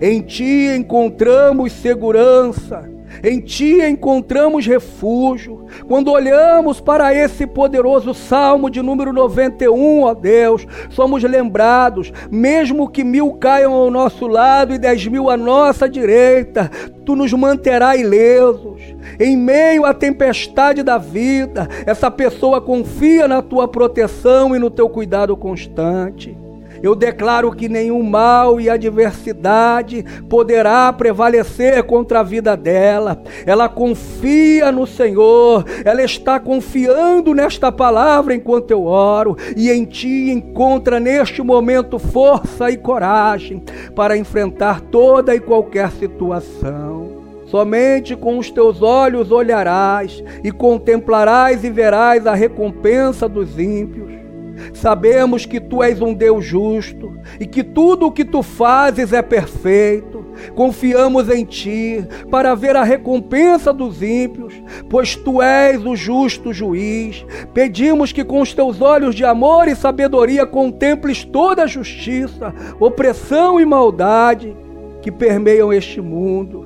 Em 0.00 0.20
ti 0.20 0.66
encontramos 0.76 1.72
segurança 1.74 2.90
em 3.22 3.40
ti 3.40 3.80
encontramos 3.82 4.66
refúgio. 4.66 5.64
Quando 5.86 6.10
olhamos 6.10 6.80
para 6.80 7.14
esse 7.14 7.46
poderoso 7.46 8.14
salmo 8.14 8.70
de 8.70 8.82
número 8.82 9.12
91, 9.12 10.02
ó 10.02 10.14
Deus, 10.14 10.66
somos 10.90 11.22
lembrados, 11.22 12.12
mesmo 12.30 12.88
que 12.88 13.04
mil 13.04 13.32
caiam 13.34 13.72
ao 13.72 13.90
nosso 13.90 14.26
lado 14.26 14.74
e 14.74 14.78
dez 14.78 15.06
mil 15.06 15.30
à 15.30 15.36
nossa 15.36 15.88
direita, 15.88 16.70
tu 17.04 17.14
nos 17.14 17.32
manterás 17.32 18.00
ilesos. 18.00 18.80
Em 19.18 19.36
meio 19.36 19.84
à 19.84 19.94
tempestade 19.94 20.82
da 20.82 20.98
vida, 20.98 21.68
essa 21.86 22.10
pessoa 22.10 22.60
confia 22.60 23.28
na 23.28 23.42
tua 23.42 23.68
proteção 23.68 24.54
e 24.54 24.58
no 24.58 24.70
teu 24.70 24.88
cuidado 24.88 25.36
constante. 25.36 26.43
Eu 26.84 26.94
declaro 26.94 27.50
que 27.50 27.66
nenhum 27.66 28.02
mal 28.02 28.60
e 28.60 28.68
adversidade 28.68 30.04
poderá 30.28 30.92
prevalecer 30.92 31.82
contra 31.84 32.20
a 32.20 32.22
vida 32.22 32.54
dela. 32.58 33.22
Ela 33.46 33.70
confia 33.70 34.70
no 34.70 34.86
Senhor, 34.86 35.64
ela 35.82 36.02
está 36.02 36.38
confiando 36.38 37.32
nesta 37.32 37.72
palavra 37.72 38.34
enquanto 38.34 38.70
eu 38.70 38.84
oro, 38.84 39.34
e 39.56 39.70
em 39.70 39.86
ti 39.86 40.30
encontra 40.30 41.00
neste 41.00 41.40
momento 41.40 41.98
força 41.98 42.70
e 42.70 42.76
coragem 42.76 43.62
para 43.96 44.14
enfrentar 44.14 44.82
toda 44.82 45.34
e 45.34 45.40
qualquer 45.40 45.90
situação. 45.90 47.12
Somente 47.46 48.14
com 48.14 48.36
os 48.36 48.50
teus 48.50 48.82
olhos 48.82 49.32
olharás 49.32 50.22
e 50.42 50.52
contemplarás 50.52 51.64
e 51.64 51.70
verás 51.70 52.26
a 52.26 52.34
recompensa 52.34 53.26
dos 53.26 53.58
ímpios. 53.58 54.23
Sabemos 54.72 55.46
que 55.46 55.60
tu 55.60 55.82
és 55.82 56.00
um 56.00 56.12
Deus 56.12 56.44
justo 56.44 57.16
e 57.38 57.46
que 57.46 57.62
tudo 57.62 58.06
o 58.06 58.12
que 58.12 58.24
tu 58.24 58.42
fazes 58.42 59.12
é 59.12 59.22
perfeito. 59.22 60.24
Confiamos 60.54 61.28
em 61.28 61.44
ti 61.44 62.04
para 62.30 62.54
ver 62.54 62.76
a 62.76 62.82
recompensa 62.82 63.72
dos 63.72 64.02
ímpios, 64.02 64.54
pois 64.90 65.14
tu 65.14 65.40
és 65.40 65.84
o 65.84 65.94
justo 65.94 66.52
juiz. 66.52 67.24
Pedimos 67.52 68.12
que 68.12 68.24
com 68.24 68.40
os 68.40 68.52
teus 68.52 68.80
olhos 68.80 69.14
de 69.14 69.24
amor 69.24 69.68
e 69.68 69.76
sabedoria 69.76 70.44
contemples 70.44 71.24
toda 71.24 71.62
a 71.62 71.68
justiça, 71.68 72.52
opressão 72.80 73.60
e 73.60 73.64
maldade 73.64 74.54
que 75.02 75.10
permeiam 75.10 75.72
este 75.72 76.00
mundo. 76.00 76.64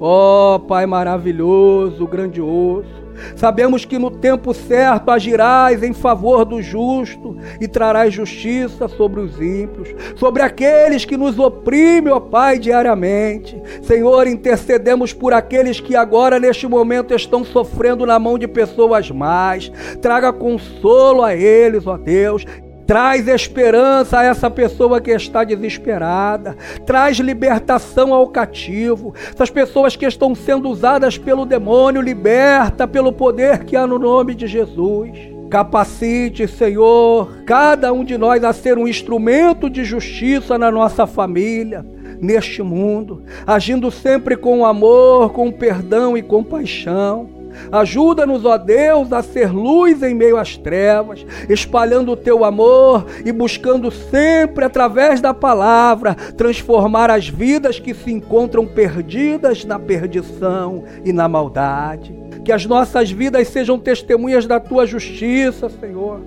Ó 0.00 0.56
oh, 0.56 0.60
Pai 0.60 0.84
maravilhoso, 0.84 2.06
grandioso, 2.06 3.01
Sabemos 3.36 3.84
que 3.84 3.98
no 3.98 4.10
tempo 4.10 4.52
certo 4.54 5.10
agirás 5.10 5.82
em 5.82 5.92
favor 5.92 6.44
do 6.44 6.62
justo 6.62 7.36
e 7.60 7.68
trarás 7.68 8.12
justiça 8.12 8.88
sobre 8.88 9.20
os 9.20 9.40
ímpios, 9.40 9.94
sobre 10.16 10.42
aqueles 10.42 11.04
que 11.04 11.16
nos 11.16 11.38
oprimem, 11.38 12.12
ó 12.12 12.20
Pai, 12.20 12.58
diariamente. 12.58 13.60
Senhor, 13.82 14.26
intercedemos 14.26 15.12
por 15.12 15.32
aqueles 15.32 15.80
que 15.80 15.94
agora, 15.94 16.38
neste 16.38 16.66
momento, 16.66 17.14
estão 17.14 17.44
sofrendo 17.44 18.06
na 18.06 18.18
mão 18.18 18.38
de 18.38 18.48
pessoas 18.48 19.10
más. 19.10 19.70
Traga 20.00 20.32
consolo 20.32 21.22
a 21.22 21.34
eles, 21.34 21.86
ó 21.86 21.96
Deus. 21.96 22.44
Traz 22.92 23.26
esperança 23.26 24.18
a 24.18 24.24
essa 24.24 24.50
pessoa 24.50 25.00
que 25.00 25.10
está 25.12 25.44
desesperada. 25.44 26.54
Traz 26.84 27.16
libertação 27.16 28.12
ao 28.12 28.28
cativo. 28.28 29.14
Essas 29.32 29.48
pessoas 29.48 29.96
que 29.96 30.04
estão 30.04 30.34
sendo 30.34 30.68
usadas 30.68 31.16
pelo 31.16 31.46
demônio, 31.46 32.02
liberta 32.02 32.86
pelo 32.86 33.10
poder 33.10 33.64
que 33.64 33.78
há 33.78 33.86
no 33.86 33.98
nome 33.98 34.34
de 34.34 34.46
Jesus. 34.46 35.08
Capacite, 35.48 36.46
Senhor, 36.46 37.32
cada 37.46 37.94
um 37.94 38.04
de 38.04 38.18
nós 38.18 38.44
a 38.44 38.52
ser 38.52 38.76
um 38.76 38.86
instrumento 38.86 39.70
de 39.70 39.84
justiça 39.84 40.58
na 40.58 40.70
nossa 40.70 41.06
família, 41.06 41.86
neste 42.20 42.62
mundo, 42.62 43.22
agindo 43.46 43.90
sempre 43.90 44.36
com 44.36 44.66
amor, 44.66 45.32
com 45.32 45.50
perdão 45.50 46.14
e 46.14 46.20
compaixão 46.20 47.31
Ajuda-nos, 47.70 48.44
ó 48.44 48.56
Deus, 48.56 49.12
a 49.12 49.22
ser 49.22 49.52
luz 49.52 50.02
em 50.02 50.14
meio 50.14 50.36
às 50.36 50.56
trevas, 50.56 51.24
espalhando 51.48 52.12
o 52.12 52.16
teu 52.16 52.44
amor 52.44 53.06
e 53.24 53.32
buscando 53.32 53.90
sempre, 53.90 54.64
através 54.64 55.20
da 55.20 55.34
palavra, 55.34 56.14
transformar 56.14 57.10
as 57.10 57.28
vidas 57.28 57.78
que 57.78 57.94
se 57.94 58.12
encontram 58.12 58.66
perdidas 58.66 59.64
na 59.64 59.78
perdição 59.78 60.84
e 61.04 61.12
na 61.12 61.28
maldade. 61.28 62.14
Que 62.44 62.52
as 62.52 62.66
nossas 62.66 63.10
vidas 63.10 63.48
sejam 63.48 63.78
testemunhas 63.78 64.46
da 64.46 64.58
tua 64.58 64.86
justiça, 64.86 65.68
Senhor 65.68 66.20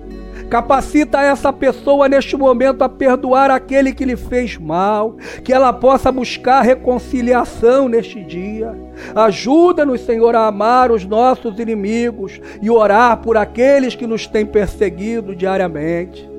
Capacita 0.48 1.20
essa 1.20 1.52
pessoa 1.52 2.08
neste 2.08 2.36
momento 2.36 2.82
a 2.82 2.88
perdoar 2.88 3.50
aquele 3.50 3.92
que 3.92 4.04
lhe 4.04 4.16
fez 4.16 4.56
mal, 4.56 5.16
que 5.42 5.52
ela 5.52 5.72
possa 5.72 6.12
buscar 6.12 6.62
reconciliação 6.62 7.88
neste 7.88 8.22
dia. 8.22 8.74
Ajuda-nos, 9.14 10.02
Senhor, 10.02 10.34
a 10.36 10.46
amar 10.46 10.90
os 10.92 11.04
nossos 11.04 11.58
inimigos 11.58 12.40
e 12.62 12.70
orar 12.70 13.18
por 13.18 13.36
aqueles 13.36 13.94
que 13.94 14.06
nos 14.06 14.26
têm 14.26 14.46
perseguido 14.46 15.34
diariamente. 15.34 16.35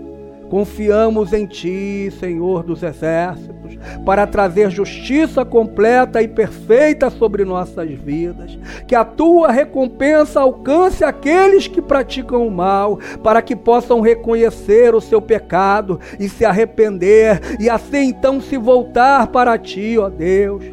Confiamos 0.49 1.33
em 1.33 1.45
Ti, 1.45 2.09
Senhor 2.19 2.63
dos 2.63 2.81
Exércitos, 2.81 3.77
para 4.05 4.25
trazer 4.25 4.69
justiça 4.69 5.43
completa 5.43 6.21
e 6.21 6.27
perfeita 6.27 7.09
sobre 7.09 7.43
nossas 7.43 7.89
vidas. 7.91 8.57
Que 8.87 8.95
a 8.95 9.03
Tua 9.03 9.51
recompensa 9.51 10.39
alcance 10.39 11.03
aqueles 11.03 11.67
que 11.67 11.81
praticam 11.81 12.47
o 12.47 12.51
mal, 12.51 12.97
para 13.21 13.41
que 13.41 13.55
possam 13.55 13.99
reconhecer 13.99 14.95
o 14.95 15.01
seu 15.01 15.21
pecado 15.21 15.99
e 16.17 16.29
se 16.29 16.45
arrepender, 16.45 17.57
e 17.59 17.69
assim 17.69 18.07
então 18.07 18.39
se 18.39 18.57
voltar 18.57 19.27
para 19.27 19.57
Ti, 19.57 19.97
ó 19.97 20.09
Deus. 20.09 20.63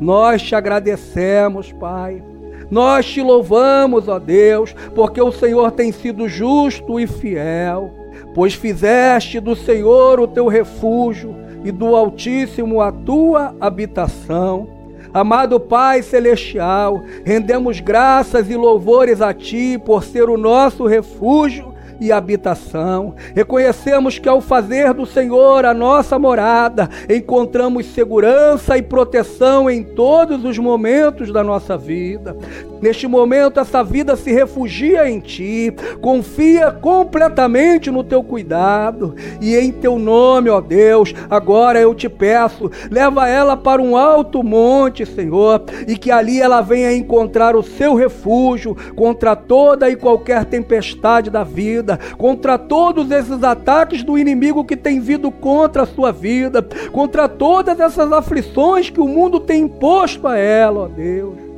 Nós 0.00 0.42
te 0.42 0.56
agradecemos, 0.56 1.72
Pai. 1.72 2.22
Nós 2.68 3.06
te 3.06 3.22
louvamos, 3.22 4.08
ó 4.08 4.18
Deus, 4.18 4.74
porque 4.94 5.20
o 5.20 5.32
Senhor 5.32 5.70
tem 5.72 5.92
sido 5.92 6.28
justo 6.28 6.98
e 6.98 7.06
fiel 7.06 7.99
pois 8.34 8.54
fizeste 8.54 9.40
do 9.40 9.56
Senhor 9.56 10.20
o 10.20 10.26
teu 10.26 10.46
refúgio 10.46 11.34
e 11.64 11.70
do 11.70 11.94
Altíssimo 11.94 12.80
a 12.80 12.90
tua 12.90 13.54
habitação. 13.60 14.68
Amado 15.12 15.58
Pai 15.58 16.02
Celestial, 16.02 17.02
rendemos 17.24 17.80
graças 17.80 18.48
e 18.48 18.54
louvores 18.54 19.20
a 19.20 19.34
Ti 19.34 19.80
por 19.84 20.04
ser 20.04 20.28
o 20.28 20.36
nosso 20.36 20.86
refúgio 20.86 21.69
e 22.00 22.10
habitação. 22.10 23.14
Reconhecemos 23.34 24.18
que 24.18 24.28
ao 24.28 24.40
fazer 24.40 24.94
do 24.94 25.04
Senhor 25.04 25.64
a 25.64 25.74
nossa 25.74 26.18
morada, 26.18 26.88
encontramos 27.08 27.86
segurança 27.86 28.78
e 28.78 28.82
proteção 28.82 29.68
em 29.68 29.82
todos 29.82 30.44
os 30.44 30.58
momentos 30.58 31.32
da 31.32 31.44
nossa 31.44 31.76
vida. 31.76 32.36
Neste 32.80 33.06
momento, 33.06 33.60
essa 33.60 33.84
vida 33.84 34.16
se 34.16 34.32
refugia 34.32 35.08
em 35.08 35.20
Ti, 35.20 35.74
confia 36.00 36.70
completamente 36.70 37.90
no 37.90 38.02
Teu 38.02 38.22
cuidado 38.22 39.14
e 39.40 39.54
em 39.56 39.70
Teu 39.70 39.98
nome, 39.98 40.48
ó 40.48 40.60
Deus, 40.60 41.14
agora 41.28 41.78
eu 41.78 41.94
te 41.94 42.08
peço, 42.08 42.70
leva 42.90 43.28
ela 43.28 43.56
para 43.56 43.82
um 43.82 43.96
alto 43.96 44.42
monte, 44.42 45.04
Senhor, 45.04 45.62
e 45.86 45.96
que 45.96 46.10
ali 46.10 46.40
ela 46.40 46.62
venha 46.62 46.92
encontrar 46.92 47.54
o 47.54 47.62
seu 47.62 47.94
refúgio 47.94 48.74
contra 48.96 49.36
toda 49.36 49.90
e 49.90 49.96
qualquer 49.96 50.44
tempestade 50.44 51.30
da 51.30 51.44
vida, 51.44 51.89
contra 52.16 52.58
todos 52.58 53.10
esses 53.10 53.42
ataques 53.42 54.02
do 54.02 54.18
inimigo 54.18 54.64
que 54.64 54.76
tem 54.76 55.00
vindo 55.00 55.30
contra 55.30 55.82
a 55.82 55.86
sua 55.86 56.12
vida, 56.12 56.62
contra 56.92 57.28
todas 57.28 57.78
essas 57.80 58.12
aflições 58.12 58.90
que 58.90 59.00
o 59.00 59.08
mundo 59.08 59.40
tem 59.40 59.62
imposto 59.62 60.26
a 60.26 60.36
ela, 60.36 60.80
ó 60.80 60.88
Deus. 60.88 61.49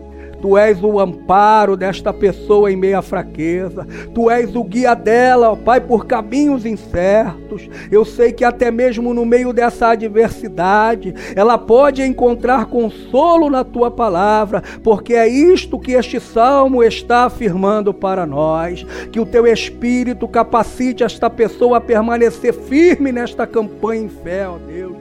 Tu 0.43 0.59
és 0.59 0.83
o 0.83 0.99
amparo 0.99 1.77
desta 1.77 2.13
pessoa 2.13 2.71
em 2.71 2.75
meia 2.75 3.01
fraqueza. 3.01 3.87
Tu 4.13 4.29
és 4.29 4.57
o 4.57 4.65
guia 4.65 4.93
dela, 4.93 5.53
ó 5.53 5.57
Pai, 5.57 5.81
por 5.81 6.05
caminhos 6.05 6.67
incertos. 6.67 7.71
Eu 7.93 8.05
sei 8.05 8.33
que 8.33 8.45
até 8.45 8.69
mesmo 8.69 9.15
no 9.15 9.25
meio 9.25 9.53
dessa 9.53 9.91
adversidade, 9.91 11.15
ela 11.37 11.57
pode 11.57 12.03
encontrar 12.03 12.67
consolo 12.67 13.49
na 13.49 13.63
tua 13.63 13.89
palavra, 13.89 14.65
porque 14.83 15.15
é 15.15 15.29
isto 15.29 15.79
que 15.79 15.93
este 15.93 16.19
salmo 16.19 16.83
está 16.83 17.27
afirmando 17.27 17.95
para 17.95 18.27
nós. 18.27 18.85
Que 19.13 19.21
o 19.21 19.27
teu 19.27 19.47
espírito 19.47 20.27
capacite 20.27 21.05
esta 21.05 21.31
pessoa 21.31 21.77
a 21.77 21.81
permanecer 21.81 22.53
firme 22.53 23.13
nesta 23.13 23.47
campanha 23.47 24.03
em 24.03 24.09
fé, 24.09 24.49
ó 24.49 24.59
Deus. 24.59 24.97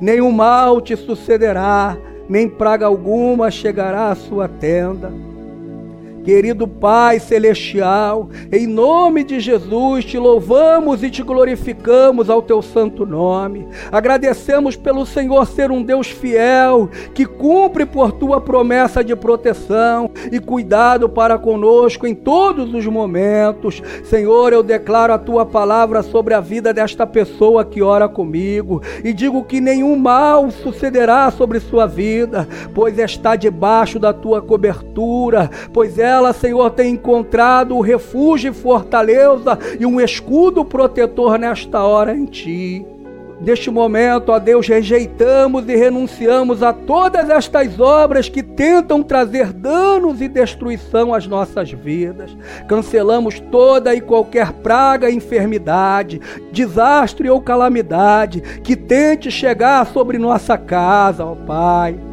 Nenhum 0.00 0.32
mal 0.32 0.80
te 0.80 0.96
sucederá 0.96 1.96
nem 2.30 2.48
praga 2.48 2.86
alguma 2.86 3.50
chegará 3.50 4.12
à 4.12 4.14
sua 4.14 4.46
tenda 4.46 5.12
Querido 6.24 6.68
Pai 6.68 7.18
Celestial, 7.18 8.28
em 8.52 8.66
nome 8.66 9.24
de 9.24 9.40
Jesus, 9.40 10.04
te 10.04 10.18
louvamos 10.18 11.02
e 11.02 11.10
te 11.10 11.22
glorificamos 11.22 12.28
ao 12.28 12.42
teu 12.42 12.60
santo 12.60 13.06
nome. 13.06 13.66
Agradecemos 13.90 14.76
pelo 14.76 15.06
Senhor 15.06 15.46
ser 15.46 15.70
um 15.70 15.82
Deus 15.82 16.08
fiel, 16.08 16.90
que 17.14 17.24
cumpre 17.24 17.86
por 17.86 18.12
tua 18.12 18.38
promessa 18.38 19.02
de 19.02 19.16
proteção 19.16 20.10
e 20.30 20.38
cuidado 20.38 21.08
para 21.08 21.38
conosco 21.38 22.06
em 22.06 22.14
todos 22.14 22.74
os 22.74 22.86
momentos. 22.86 23.82
Senhor, 24.04 24.52
eu 24.52 24.62
declaro 24.62 25.14
a 25.14 25.18
tua 25.18 25.46
palavra 25.46 26.02
sobre 26.02 26.34
a 26.34 26.40
vida 26.40 26.72
desta 26.74 27.06
pessoa 27.06 27.64
que 27.64 27.80
ora 27.80 28.08
comigo 28.08 28.82
e 29.02 29.14
digo 29.14 29.42
que 29.44 29.60
nenhum 29.60 29.96
mal 29.96 30.50
sucederá 30.50 31.30
sobre 31.30 31.60
sua 31.60 31.86
vida, 31.86 32.46
pois 32.74 32.98
está 32.98 33.36
debaixo 33.36 33.98
da 33.98 34.12
tua 34.12 34.42
cobertura, 34.42 35.50
pois 35.72 35.98
é 35.98 36.09
ela, 36.10 36.32
Senhor, 36.32 36.70
tem 36.70 36.94
encontrado 36.94 37.76
o 37.76 37.80
refúgio 37.80 38.50
e 38.50 38.54
fortaleza 38.54 39.58
e 39.78 39.86
um 39.86 40.00
escudo 40.00 40.64
protetor 40.64 41.38
nesta 41.38 41.82
hora 41.82 42.14
em 42.14 42.24
Ti. 42.24 42.84
Neste 43.40 43.70
momento, 43.70 44.32
ó 44.32 44.38
Deus, 44.38 44.68
rejeitamos 44.68 45.66
e 45.66 45.74
renunciamos 45.74 46.62
a 46.62 46.74
todas 46.74 47.30
estas 47.30 47.80
obras 47.80 48.28
que 48.28 48.42
tentam 48.42 49.02
trazer 49.02 49.50
danos 49.50 50.20
e 50.20 50.28
destruição 50.28 51.14
às 51.14 51.26
nossas 51.26 51.70
vidas. 51.70 52.36
Cancelamos 52.68 53.40
toda 53.40 53.94
e 53.94 54.00
qualquer 54.02 54.52
praga, 54.52 55.10
enfermidade, 55.10 56.20
desastre 56.52 57.30
ou 57.30 57.40
calamidade 57.40 58.42
que 58.62 58.76
tente 58.76 59.30
chegar 59.30 59.86
sobre 59.86 60.18
nossa 60.18 60.58
casa, 60.58 61.24
ó 61.24 61.34
Pai. 61.34 62.09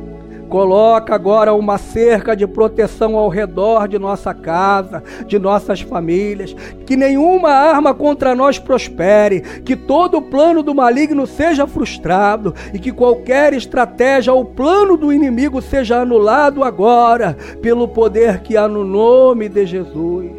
Coloca 0.49 1.13
agora 1.13 1.53
uma 1.53 1.77
cerca 1.77 2.35
de 2.35 2.47
proteção 2.47 3.15
ao 3.15 3.29
redor 3.29 3.87
de 3.87 3.99
nossa 3.99 4.33
casa, 4.33 5.03
de 5.25 5.37
nossas 5.37 5.81
famílias. 5.81 6.55
Que 6.85 6.95
nenhuma 6.95 7.49
arma 7.49 7.93
contra 7.93 8.33
nós 8.33 8.57
prospere. 8.57 9.41
Que 9.41 9.75
todo 9.75 10.21
plano 10.21 10.63
do 10.63 10.73
maligno 10.73 11.27
seja 11.27 11.67
frustrado. 11.67 12.53
E 12.73 12.79
que 12.79 12.91
qualquer 12.91 13.53
estratégia 13.53 14.33
ou 14.33 14.45
plano 14.45 14.95
do 14.95 15.11
inimigo 15.11 15.61
seja 15.61 16.01
anulado 16.01 16.63
agora, 16.63 17.35
pelo 17.61 17.87
poder 17.87 18.39
que 18.39 18.55
há 18.55 18.67
no 18.67 18.83
nome 18.83 19.49
de 19.49 19.65
Jesus. 19.65 20.31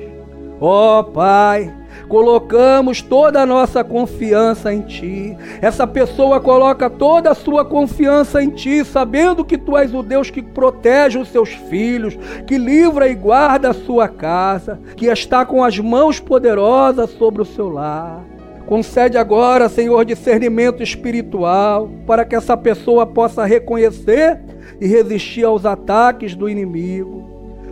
Ó 0.61 1.01
oh, 1.01 1.05
Pai 1.05 1.78
colocamos 2.09 3.03
toda 3.03 3.41
a 3.41 3.47
nossa 3.47 3.83
confiança 3.83 4.73
em 4.73 4.83
Ti. 4.83 5.37
Essa 5.61 5.87
pessoa 5.87 6.41
coloca 6.41 6.89
toda 6.89 7.31
a 7.31 7.35
sua 7.35 7.65
confiança 7.65 8.43
em 8.43 8.51
Ti, 8.51 8.85
sabendo 8.85 9.45
que 9.45 9.59
Tu 9.59 9.77
és 9.77 9.95
o 9.95 10.03
Deus 10.03 10.31
que 10.31 10.43
protege 10.43 11.19
os 11.19 11.29
seus 11.29 11.51
filhos, 11.51 12.19
que 12.47 12.59
livra 12.59 13.09
e 13.09 13.15
guarda 13.15 13.71
a 13.71 13.75
sua 13.75 14.09
casa, 14.09 14.79
que 14.97 15.07
está 15.07 15.45
com 15.45 15.65
as 15.65 15.79
mãos 15.79 16.21
poderosas 16.21 17.11
sobre 17.11 17.43
o 17.43 17.47
seu 17.47 17.69
lar. 17.69 18.25
Concede 18.67 19.17
agora, 19.17 19.67
Senhor, 19.67 20.05
discernimento 20.05 20.83
espiritual, 20.83 21.89
para 22.07 22.23
que 22.25 22.37
essa 22.37 22.55
pessoa 22.55 23.07
possa 23.07 23.47
reconhecer 23.47 24.39
e 24.79 24.87
resistir 24.87 25.45
aos 25.45 25.65
ataques 25.65 26.35
do 26.35 26.51
inimigo. 26.51 27.28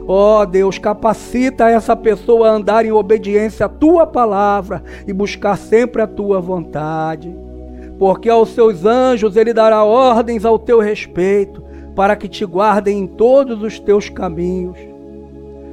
Ó 0.09 0.40
oh, 0.40 0.47
Deus, 0.47 0.79
capacita 0.79 1.69
essa 1.69 1.97
pessoa 1.97 2.49
a 2.49 2.53
andar 2.53 2.87
em 2.87 2.92
obediência 2.92 3.66
à 3.66 3.69
tua 3.69 4.07
palavra 4.07 4.83
e 5.07 5.12
buscar 5.12 5.57
sempre 5.57 6.01
a 6.01 6.07
tua 6.07 6.40
vontade. 6.40 7.35
Porque 7.99 8.29
aos 8.31 8.51
seus 8.51 8.85
anjos 8.85 9.37
ele 9.37 9.53
dará 9.53 9.83
ordens 9.83 10.45
ao 10.45 10.61
teu 10.61 10.79
respeito, 10.79 11.64
para 11.97 12.14
que 12.14 12.29
te 12.29 12.45
guardem 12.45 13.01
em 13.01 13.07
todos 13.07 13.62
os 13.62 13.81
teus 13.81 14.09
caminhos. 14.09 14.79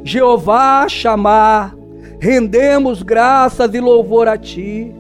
Jeová 0.04 0.88
chamar, 0.89 1.76
rendemos 2.19 3.04
graças 3.04 3.74
e 3.74 3.80
louvor 3.80 4.28
a 4.28 4.38
ti, 4.38 4.91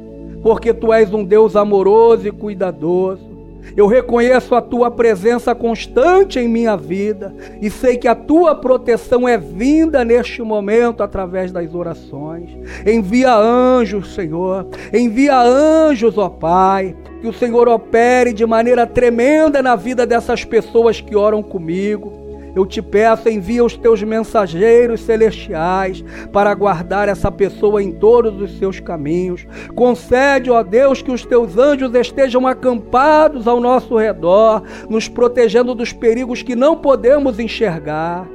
porque 0.43 0.73
tu 0.73 0.93
és 0.93 1.11
um 1.11 1.23
Deus 1.23 1.55
amoroso 1.55 2.27
e 2.27 2.31
cuidadoso 2.31 3.32
eu 3.75 3.87
reconheço 3.87 4.55
a 4.55 4.61
tua 4.61 4.91
presença 4.91 5.55
constante 5.55 6.39
em 6.39 6.47
minha 6.47 6.75
vida 6.75 7.33
e 7.61 7.69
sei 7.69 7.97
que 7.97 8.07
a 8.07 8.15
tua 8.15 8.55
proteção 8.55 9.27
é 9.27 9.37
vinda 9.37 10.03
neste 10.03 10.41
momento 10.41 11.01
através 11.01 11.51
das 11.51 11.73
orações. 11.73 12.49
Envia 12.85 13.35
anjos, 13.35 14.13
Senhor. 14.13 14.67
Envia 14.93 15.39
anjos, 15.41 16.17
ó 16.17 16.29
Pai. 16.29 16.95
Que 17.21 17.27
o 17.27 17.33
Senhor 17.33 17.67
opere 17.69 18.33
de 18.33 18.45
maneira 18.45 18.85
tremenda 18.85 19.61
na 19.61 19.75
vida 19.75 20.05
dessas 20.05 20.43
pessoas 20.43 20.99
que 20.99 21.15
oram 21.15 21.41
comigo 21.41 22.22
Eu 22.55 22.65
te 22.65 22.81
peço, 22.81 23.29
envia 23.29 23.63
os 23.63 23.75
teus 23.75 24.03
mensageiros 24.03 25.01
celestiais 25.01 26.03
para 26.31 26.53
guardar 26.53 27.09
essa 27.09 27.31
pessoa 27.31 27.81
em 27.81 27.91
todos 27.91 28.39
os 28.39 28.57
seus 28.59 28.79
caminhos. 28.79 29.45
Concede, 29.75 30.51
ó 30.51 30.61
Deus, 30.61 31.01
que 31.01 31.11
os 31.11 31.25
teus 31.25 31.57
anjos 31.57 31.93
estejam 31.95 32.45
acampados 32.45 33.47
ao 33.47 33.59
nosso 33.59 33.97
redor, 33.97 34.61
nos 34.87 35.07
protegendo 35.07 35.73
dos 35.73 35.91
perigos 35.91 36.43
que 36.43 36.55
não 36.55 36.77
podemos 36.77 37.39
enxergar. 37.39 38.27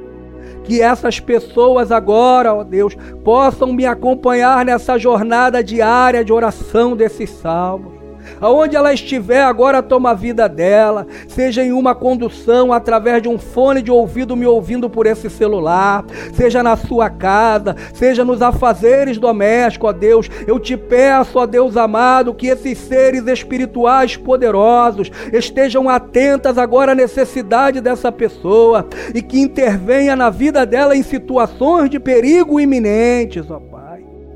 Que 0.65 0.81
essas 0.81 1.19
pessoas 1.19 1.91
agora, 1.91 2.53
ó 2.53 2.63
Deus, 2.63 2.95
possam 3.23 3.71
me 3.71 3.85
acompanhar 3.85 4.65
nessa 4.65 4.97
jornada 4.97 5.63
diária 5.63 6.25
de 6.25 6.33
oração 6.33 6.95
desses 6.95 7.29
salmos 7.29 7.98
aonde 8.41 8.75
ela 8.75 8.93
estiver 8.93 9.43
agora 9.43 9.81
toma 9.81 10.11
a 10.11 10.13
vida 10.13 10.47
dela, 10.47 11.07
seja 11.27 11.63
em 11.63 11.71
uma 11.71 11.95
condução 11.95 12.71
através 12.73 13.21
de 13.21 13.29
um 13.29 13.37
fone 13.37 13.81
de 13.81 13.91
ouvido 13.91 14.35
me 14.35 14.45
ouvindo 14.45 14.89
por 14.89 15.05
esse 15.05 15.29
celular, 15.29 16.05
seja 16.33 16.61
na 16.63 16.75
sua 16.75 17.09
casa, 17.09 17.75
seja 17.93 18.25
nos 18.25 18.41
afazeres 18.41 19.17
domésticos, 19.17 19.89
ó 19.89 19.93
Deus, 19.93 20.29
eu 20.47 20.59
te 20.59 20.75
peço, 20.75 21.39
ó 21.39 21.45
Deus 21.45 21.77
amado, 21.77 22.33
que 22.33 22.47
esses 22.47 22.77
seres 22.77 23.27
espirituais 23.27 24.17
poderosos 24.17 25.11
estejam 25.31 25.89
atentas 25.89 26.57
agora 26.57 26.91
à 26.91 26.95
necessidade 26.95 27.81
dessa 27.81 28.11
pessoa 28.11 28.87
e 29.13 29.21
que 29.21 29.39
intervenha 29.39 30.15
na 30.15 30.29
vida 30.29 30.65
dela 30.65 30.95
em 30.95 31.03
situações 31.03 31.89
de 31.89 31.99
perigo 31.99 32.59
iminentes, 32.59 33.49
ó 33.49 33.59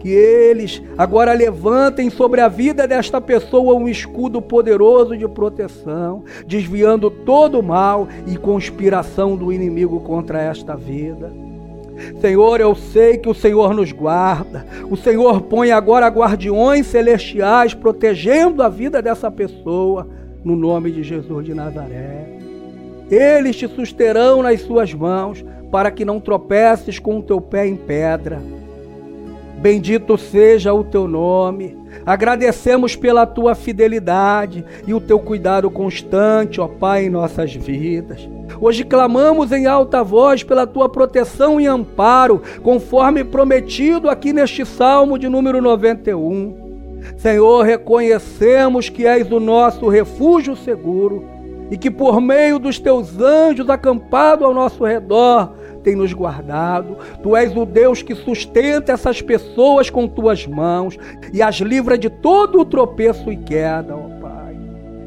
que 0.04 0.10
eles 0.10 0.82
agora 0.98 1.32
levantem 1.32 2.10
sobre 2.10 2.42
a 2.42 2.50
vida 2.50 2.86
desta 2.86 3.22
pessoa 3.22 3.74
um 3.74 3.88
escudo 3.88 4.42
poderoso 4.42 5.18
de 5.18 5.26
proteção, 5.30 6.26
desviando 6.46 7.10
todo 7.10 7.58
o 7.58 7.64
mal 7.64 8.10
e 8.28 8.36
conspiração 8.36 9.38
do 9.38 9.52
inimigo 9.52 10.02
contra 10.02 10.42
esta 10.42 10.76
vida. 10.76 11.32
Senhor, 12.20 12.60
eu 12.60 12.76
sei 12.76 13.18
que 13.18 13.30
o 13.30 13.34
Senhor 13.34 13.74
nos 13.74 13.94
guarda. 13.94 14.66
O 14.92 14.98
Senhor 14.98 15.40
põe 15.44 15.72
agora 15.72 16.08
guardiões 16.08 16.88
celestiais 16.88 17.74
protegendo 17.74 18.62
a 18.62 18.68
vida 18.68 19.02
dessa 19.02 19.32
pessoa, 19.32 20.06
no 20.44 20.54
nome 20.54 20.92
de 20.92 21.02
Jesus 21.02 21.46
de 21.46 21.54
Nazaré. 21.54 22.28
Eles 23.10 23.56
te 23.56 23.70
susterão 23.70 24.44
nas 24.44 24.60
suas 24.60 24.94
mãos, 24.94 25.46
para 25.72 25.90
que 25.90 26.04
não 26.04 26.20
tropeces 26.20 27.00
com 27.00 27.20
o 27.20 27.24
teu 27.24 27.40
pé 27.40 27.66
em 27.66 27.78
pedra. 27.78 28.42
Bendito 29.64 30.18
seja 30.18 30.74
o 30.74 30.84
teu 30.84 31.08
nome. 31.08 31.78
Agradecemos 32.06 32.98
pela 32.98 33.26
tua 33.26 33.56
fidelidade 33.56 34.66
e 34.86 34.94
o 34.94 35.00
teu 35.00 35.18
cuidado 35.18 35.72
constante, 35.72 36.60
ó 36.60 36.68
Pai, 36.68 37.06
em 37.06 37.10
nossas 37.10 37.56
vidas. 37.56 38.28
Hoje 38.60 38.84
clamamos 38.84 39.54
em 39.54 39.66
alta 39.66 40.04
voz 40.04 40.44
pela 40.44 40.68
tua 40.68 40.90
proteção 40.90 41.62
e 41.62 41.66
amparo, 41.66 42.42
conforme 42.62 43.24
prometido 43.24 44.10
aqui 44.10 44.34
neste 44.34 44.66
salmo 44.66 45.18
de 45.18 45.30
número 45.30 45.62
91. 45.62 47.02
Senhor, 47.16 47.64
reconhecemos 47.64 48.90
que 48.90 49.08
és 49.08 49.32
o 49.32 49.40
nosso 49.40 49.88
refúgio 49.88 50.58
seguro 50.58 51.24
e 51.72 51.78
que 51.78 51.90
por 51.90 52.20
meio 52.20 52.60
dos 52.60 52.80
teus 52.80 53.18
anjos 53.18 53.70
acampados 53.70 54.46
ao 54.46 54.54
nosso 54.54 54.84
redor, 54.84 55.54
tem 55.84 55.96
nos 55.96 56.14
guardado. 56.14 56.98
Tu 57.22 57.36
és 57.36 57.56
o 57.56 57.66
Deus 57.66 58.02
que 58.02 58.16
sustenta 58.16 58.92
essas 58.92 59.22
pessoas 59.22 59.90
com 59.90 60.08
tuas 60.08 60.48
mãos 60.48 60.98
e 61.32 61.42
as 61.42 61.56
livra 61.58 61.98
de 61.98 62.10
todo 62.10 62.60
o 62.60 62.66
tropeço 62.66 63.32
e 63.32 63.38
queda, 63.38 63.96
ó 63.96 64.10
Pai. 64.20 64.58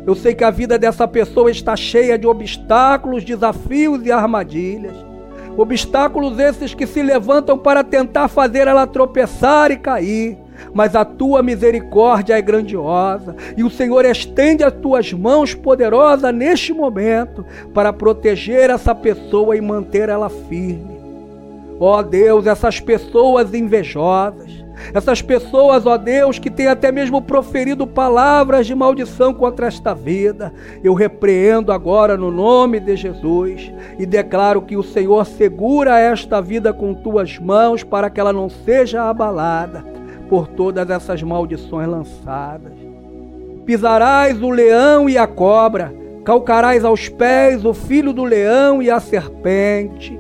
Eu 0.07 0.15
sei 0.15 0.35
que 0.35 0.45
a 0.45 0.51
vida 0.51 0.79
dessa 0.79 1.09
pessoa 1.09 1.51
está 1.51 1.75
cheia 1.75 2.19
de 2.19 2.27
obstáculos, 2.27 3.25
desafios 3.25 4.05
e 4.07 4.13
armadilhas. 4.13 4.95
Obstáculos 5.57 6.39
esses 6.39 6.75
que 6.75 6.87
se 6.87 7.03
levantam 7.03 7.57
para 7.57 7.83
tentar 7.83 8.29
fazer 8.29 8.69
ela 8.69 8.87
tropeçar 8.87 9.71
e 9.71 9.77
cair 9.79 10.46
mas 10.73 10.95
a 10.95 11.05
tua 11.05 11.43
misericórdia 11.43 12.39
é 12.39 12.43
grandiosa 12.43 13.35
e 13.57 13.65
o 13.65 13.71
Senhor 13.71 14.05
estende 14.05 14.65
as 14.65 14.73
tuas 14.73 15.13
mãos 15.13 15.55
poderosas 15.55 16.35
neste 16.35 16.73
momento 16.73 17.45
para 17.73 17.93
proteger 17.93 18.71
essa 18.71 18.95
pessoa 18.95 19.57
e 19.57 19.61
manter 19.61 20.09
ela 20.09 20.29
firme. 20.29 20.97
Ó 21.79 22.03
Deus, 22.03 22.47
essas 22.47 22.81
pessoas 22.81 23.53
invejosas, 23.53 24.65
essas 24.93 25.23
pessoas, 25.23 25.87
ó 25.87 25.97
Deus, 25.97 26.39
que 26.39 26.51
têm 26.51 26.67
até 26.67 26.93
mesmo 26.93 27.21
proferido 27.21 27.87
palavras 27.87 28.67
de 28.67 28.75
maldição 28.75 29.33
contra 29.33 29.67
esta 29.67 29.95
vida, 29.95 30.53
eu 30.83 30.95
repreendo 30.95 31.73
agora 31.73 32.17
no 32.17 32.31
nome 32.31 32.81
de 32.81 32.97
Jesus 32.97 33.73
e 33.99 34.07
declaro 34.07 34.63
que 34.63 34.77
o 34.77 34.83
Senhor 34.83 35.25
segura 35.27 35.99
esta 35.99 36.41
vida 36.41 36.73
com 36.73 36.95
tuas 36.95 37.39
mãos 37.39 37.83
para 37.83 38.11
que 38.11 38.21
ela 38.21 38.33
não 38.33 38.49
seja 38.49 39.03
abalada 39.03 39.97
por 40.29 40.49
todas 40.49 40.89
essas 40.89 41.23
maldições 41.23 41.89
lançadas. 41.89 42.73
Pisarás 43.65 44.41
o 44.43 44.51
leão 44.51 45.09
e 45.09 45.19
a 45.19 45.27
cobra, 45.27 45.95
calcarás 46.25 46.85
aos 46.85 47.09
pés 47.09 47.65
o 47.65 47.75
filho 47.75 48.13
do 48.13 48.25
leão 48.25 48.81
e 48.81 48.91
a 48.91 49.01
serpente. 49.01 50.19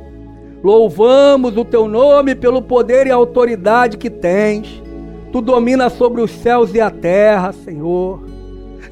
Louvamos 0.62 1.56
o 1.56 1.64
teu 1.64 1.86
nome 1.86 2.34
pelo 2.34 2.60
poder 2.60 3.06
e 3.06 3.10
autoridade 3.10 3.96
que 3.96 4.10
tens. 4.10 4.82
Tu 5.30 5.40
dominas 5.40 5.92
sobre 5.92 6.20
os 6.20 6.30
céus 6.30 6.74
e 6.74 6.80
a 6.80 6.90
terra, 6.90 7.52
Senhor 7.52 8.25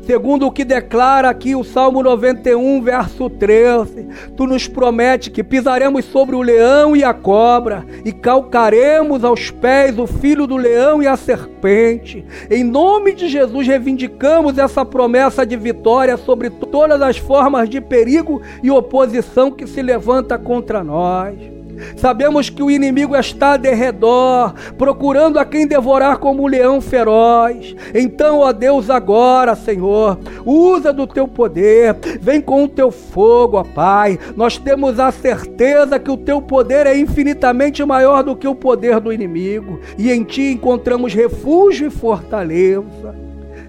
segundo 0.06 0.46
o 0.46 0.52
que 0.52 0.64
declara 0.64 1.30
aqui 1.30 1.54
o 1.54 1.64
Salmo 1.64 2.02
91, 2.02 2.82
verso 2.82 3.30
13. 3.30 4.06
Tu 4.36 4.46
nos 4.46 4.68
promete 4.68 5.30
que 5.30 5.42
pisaremos 5.42 6.04
sobre 6.04 6.36
o 6.36 6.42
leão 6.42 6.94
e 6.94 7.02
a 7.02 7.14
cobra 7.14 7.84
e 8.04 8.12
calcaremos 8.12 9.24
aos 9.24 9.50
pés 9.50 9.98
o 9.98 10.06
filho 10.06 10.46
do 10.46 10.56
leão 10.56 11.02
e 11.02 11.06
a 11.06 11.16
serpente. 11.16 12.24
Em 12.50 12.62
nome 12.62 13.14
de 13.14 13.28
Jesus, 13.28 13.66
reivindicamos 13.66 14.58
essa 14.58 14.84
promessa 14.84 15.46
de 15.46 15.56
vitória 15.56 16.16
sobre 16.16 16.50
todas 16.50 17.00
as 17.00 17.16
formas 17.16 17.68
de 17.68 17.80
perigo 17.80 18.42
e 18.62 18.70
oposição 18.70 19.50
que 19.50 19.66
se 19.66 19.80
levanta 19.82 20.38
contra 20.38 20.84
nós. 20.84 21.53
Sabemos 21.96 22.50
que 22.50 22.62
o 22.62 22.70
inimigo 22.70 23.16
está 23.16 23.56
de 23.56 23.72
redor, 23.72 24.54
procurando 24.76 25.38
a 25.38 25.44
quem 25.44 25.66
devorar 25.66 26.18
como 26.18 26.42
um 26.42 26.46
leão 26.46 26.80
feroz. 26.80 27.74
Então, 27.94 28.40
ó 28.40 28.52
Deus, 28.52 28.90
agora, 28.90 29.54
Senhor, 29.54 30.18
usa 30.44 30.92
do 30.92 31.06
teu 31.06 31.26
poder, 31.26 31.96
vem 32.20 32.40
com 32.40 32.64
o 32.64 32.68
teu 32.68 32.90
fogo, 32.90 33.56
ó 33.56 33.64
Pai. 33.64 34.18
Nós 34.36 34.58
temos 34.58 35.00
a 35.00 35.10
certeza 35.10 35.98
que 35.98 36.10
o 36.10 36.16
teu 36.16 36.40
poder 36.40 36.86
é 36.86 36.96
infinitamente 36.96 37.84
maior 37.84 38.22
do 38.22 38.36
que 38.36 38.48
o 38.48 38.54
poder 38.54 39.00
do 39.00 39.12
inimigo, 39.12 39.80
e 39.98 40.10
em 40.10 40.22
ti 40.22 40.52
encontramos 40.52 41.14
refúgio 41.14 41.88
e 41.88 41.90
fortaleza. 41.90 43.14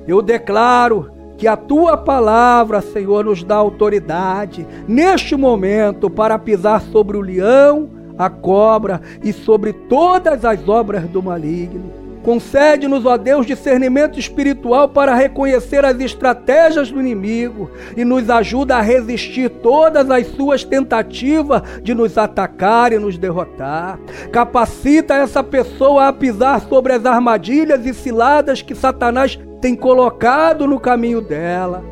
Eu 0.07 0.21
declaro 0.21 1.11
que 1.37 1.47
a 1.47 1.57
tua 1.57 1.97
palavra, 1.97 2.81
Senhor, 2.81 3.25
nos 3.25 3.43
dá 3.43 3.55
autoridade 3.55 4.65
neste 4.87 5.35
momento 5.35 6.09
para 6.09 6.39
pisar 6.39 6.81
sobre 6.81 7.17
o 7.17 7.21
leão 7.21 7.89
a 8.17 8.29
cobra 8.29 9.01
e 9.23 9.31
sobre 9.33 9.73
todas 9.73 10.45
as 10.45 10.67
obras 10.67 11.03
do 11.03 11.21
maligno. 11.21 12.05
Concede-nos, 12.25 13.05
ó 13.05 13.17
Deus, 13.17 13.45
discernimento 13.45 14.17
espiritual 14.17 14.89
para 14.89 15.13
reconhecer 15.13 15.85
as 15.85 15.99
estratégias 15.99 16.89
do 16.89 16.99
inimigo 16.99 17.69
e 17.95 18.03
nos 18.03 18.27
ajuda 18.31 18.77
a 18.77 18.81
resistir 18.81 19.47
todas 19.47 20.09
as 20.09 20.25
suas 20.29 20.63
tentativas 20.63 21.61
de 21.83 21.93
nos 21.93 22.17
atacar 22.17 22.91
e 22.91 22.97
nos 22.97 23.15
derrotar. 23.15 23.99
Capacita 24.31 25.13
essa 25.13 25.43
pessoa 25.43 26.07
a 26.07 26.13
pisar 26.13 26.61
sobre 26.61 26.93
as 26.93 27.05
armadilhas 27.05 27.85
e 27.85 27.93
ciladas 27.93 28.59
que 28.59 28.73
Satanás 28.73 29.37
tem 29.61 29.75
colocado 29.75 30.65
no 30.65 30.79
caminho 30.79 31.21
dela. 31.21 31.83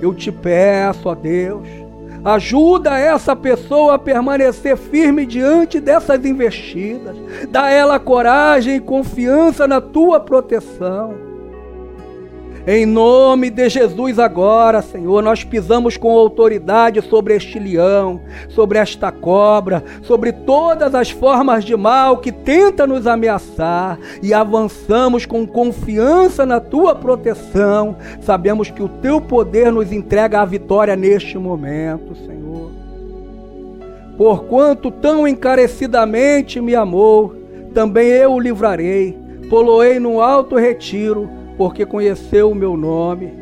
Eu 0.00 0.14
te 0.14 0.30
peço, 0.30 1.08
ó 1.08 1.16
Deus, 1.16 1.66
Ajuda 2.24 2.96
essa 2.98 3.34
pessoa 3.34 3.94
a 3.94 3.98
permanecer 3.98 4.76
firme 4.76 5.26
diante 5.26 5.80
dessas 5.80 6.24
investidas. 6.24 7.16
Dá 7.48 7.68
ela 7.68 7.98
coragem 7.98 8.76
e 8.76 8.80
confiança 8.80 9.66
na 9.66 9.80
tua 9.80 10.20
proteção. 10.20 11.31
Em 12.64 12.86
nome 12.86 13.50
de 13.50 13.68
Jesus, 13.68 14.20
agora, 14.20 14.80
Senhor, 14.82 15.20
nós 15.20 15.42
pisamos 15.42 15.96
com 15.96 16.12
autoridade 16.16 17.02
sobre 17.02 17.34
este 17.34 17.58
leão, 17.58 18.20
sobre 18.50 18.78
esta 18.78 19.10
cobra, 19.10 19.82
sobre 20.02 20.30
todas 20.30 20.94
as 20.94 21.10
formas 21.10 21.64
de 21.64 21.74
mal 21.76 22.18
que 22.18 22.30
tenta 22.30 22.86
nos 22.86 23.04
ameaçar 23.04 23.98
e 24.22 24.32
avançamos 24.32 25.26
com 25.26 25.44
confiança 25.44 26.46
na 26.46 26.60
tua 26.60 26.94
proteção. 26.94 27.96
Sabemos 28.20 28.70
que 28.70 28.82
o 28.82 28.88
teu 28.88 29.20
poder 29.20 29.72
nos 29.72 29.90
entrega 29.90 30.40
a 30.40 30.44
vitória 30.44 30.94
neste 30.94 31.36
momento, 31.36 32.14
Senhor. 32.14 32.70
Porquanto 34.16 34.88
tão 34.88 35.26
encarecidamente 35.26 36.60
me 36.60 36.76
amou, 36.76 37.34
também 37.74 38.06
eu 38.06 38.34
o 38.34 38.40
livrarei, 38.40 39.18
poloei 39.50 39.98
no 39.98 40.20
alto 40.20 40.54
retiro 40.54 41.41
porque 41.56 41.86
conheceu 41.86 42.50
o 42.50 42.54
meu 42.54 42.76
nome. 42.76 43.32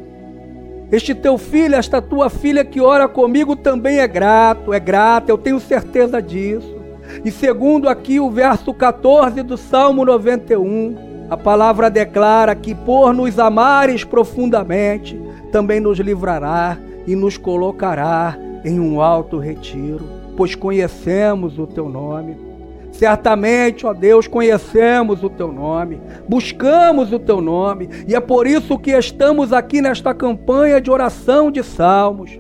Este 0.91 1.15
teu 1.15 1.39
filho, 1.39 1.77
esta 1.77 2.03
tua 2.03 2.29
filha 2.29 2.65
que 2.65 2.81
ora 2.81 3.07
comigo 3.07 3.55
também 3.55 4.01
é 4.01 4.09
grato, 4.09 4.73
é 4.73 4.81
grata, 4.81 5.31
eu 5.31 5.39
tenho 5.39 5.61
certeza 5.61 6.21
disso. 6.21 6.77
E 7.25 7.31
segundo 7.31 7.89
aqui 7.89 8.19
o 8.19 8.31
verso 8.31 8.75
14 8.75 9.43
do 9.43 9.57
Salmo 9.57 10.05
91, 10.05 11.27
a 11.31 11.37
palavra 11.37 11.89
declara 11.89 12.55
que 12.55 12.75
por 12.75 13.15
nos 13.15 13.39
amares 13.39 14.03
profundamente, 14.03 15.21
também 15.53 15.81
nos 15.81 15.99
livrará 15.99 16.77
e 17.07 17.15
nos 17.15 17.37
colocará 17.37 18.37
em 18.65 18.79
um 18.81 19.01
alto 19.01 19.39
retiro, 19.39 20.05
pois 20.37 20.55
conhecemos 20.55 21.59
o 21.59 21.67
teu 21.67 21.89
nome. 21.89 22.50
Certamente, 22.93 23.87
ó 23.87 23.93
Deus, 23.93 24.27
conhecemos 24.27 25.23
o 25.23 25.31
teu 25.31 25.51
nome, 25.53 26.01
buscamos 26.29 27.13
o 27.13 27.19
teu 27.19 27.41
nome, 27.41 27.89
e 28.07 28.15
é 28.15 28.21
por 28.21 28.47
isso 28.47 28.79
que 28.79 28.91
estamos 28.91 29.53
aqui 29.53 29.81
nesta 29.81 30.13
campanha 30.13 30.81
de 30.81 30.91
oração 30.91 31.51
de 31.51 31.63
salmos. 31.63 32.39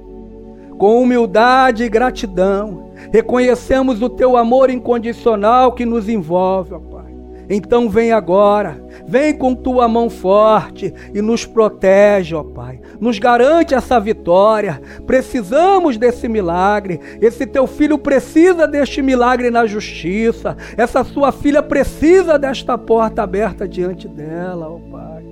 Com 0.77 1.03
humildade 1.03 1.85
e 1.85 1.89
gratidão, 1.89 2.91
reconhecemos 3.13 4.03
o 4.03 4.09
teu 4.09 4.37
amor 4.37 4.71
incondicional 4.71 5.73
que 5.73 5.85
nos 5.85 6.09
envolve, 6.09 6.75
ó 6.75 6.79
Pai. 6.79 7.15
Então 7.49 7.89
vem 7.89 8.13
agora, 8.13 8.83
vem 9.07 9.37
com 9.37 9.55
tua 9.55 9.89
mão 9.89 10.09
forte 10.09 10.93
e 11.15 11.21
nos 11.21 11.45
protege, 11.45 12.35
ó 12.35 12.43
Pai. 12.43 12.81
Nos 13.01 13.19
garante 13.19 13.75
essa 13.75 13.99
vitória. 13.99 14.81
Precisamos 15.07 15.97
desse 15.97 16.29
milagre. 16.29 17.01
Esse 17.21 17.47
teu 17.47 17.67
filho 17.67 17.99
precisa 17.99 18.67
deste 18.67 19.03
milagre 19.03 19.51
na 19.51 19.67
justiça. 19.67 20.57
Essa 20.77 21.05
sua 21.05 21.33
filha 21.33 21.63
precisa 21.63 22.39
desta 22.39 22.77
porta 22.77 23.23
aberta 23.23 23.67
diante 23.67 24.09
dela, 24.09 24.69
ó 24.69 24.79
Pai. 24.91 25.25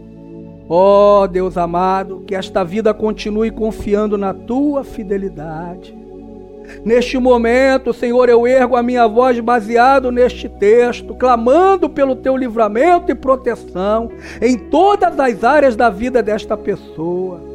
Ó 0.69 1.27
Deus 1.27 1.57
amado, 1.57 2.23
que 2.27 2.35
esta 2.35 2.63
vida 2.63 2.93
continue 2.93 3.51
confiando 3.51 4.19
na 4.19 4.35
tua 4.35 4.85
fidelidade. 4.85 5.97
Neste 6.85 7.19
momento, 7.19 7.93
Senhor, 7.93 8.29
eu 8.29 8.47
ergo 8.47 8.77
a 8.77 8.83
minha 8.83 9.07
voz 9.07 9.39
baseado 9.41 10.11
neste 10.11 10.49
texto, 10.49 11.15
clamando 11.15 11.89
pelo 11.89 12.17
teu 12.17 12.37
livramento 12.37 13.11
e 13.11 13.15
proteção 13.15 14.11
em 14.41 14.57
todas 14.57 15.19
as 15.19 15.45
áreas 15.45 15.77
da 15.77 15.91
vida 15.91 16.23
desta 16.23 16.57
pessoa. 16.57 17.48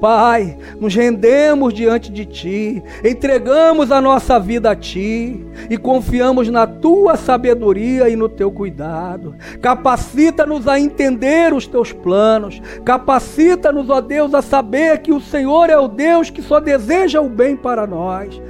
Pai, 0.00 0.58
nos 0.78 0.94
rendemos 0.94 1.72
diante 1.72 2.12
de 2.12 2.26
Ti, 2.26 2.82
entregamos 3.02 3.90
a 3.90 4.00
nossa 4.00 4.38
vida 4.38 4.70
a 4.70 4.76
Ti 4.76 5.44
e 5.70 5.78
confiamos 5.78 6.48
na 6.48 6.66
Tua 6.66 7.16
sabedoria 7.16 8.08
e 8.08 8.16
no 8.16 8.28
Teu 8.28 8.50
cuidado. 8.50 9.34
Capacita-nos 9.62 10.68
a 10.68 10.78
entender 10.78 11.54
os 11.54 11.66
Teus 11.66 11.92
planos, 11.92 12.60
capacita-nos, 12.84 13.88
ó 13.88 14.00
Deus, 14.00 14.34
a 14.34 14.42
saber 14.42 14.98
que 14.98 15.12
o 15.12 15.20
Senhor 15.20 15.70
é 15.70 15.78
o 15.78 15.88
Deus 15.88 16.28
que 16.28 16.42
só 16.42 16.60
deseja 16.60 17.20
o 17.20 17.28
bem 17.28 17.56
para 17.56 17.86
nós. 17.86 18.40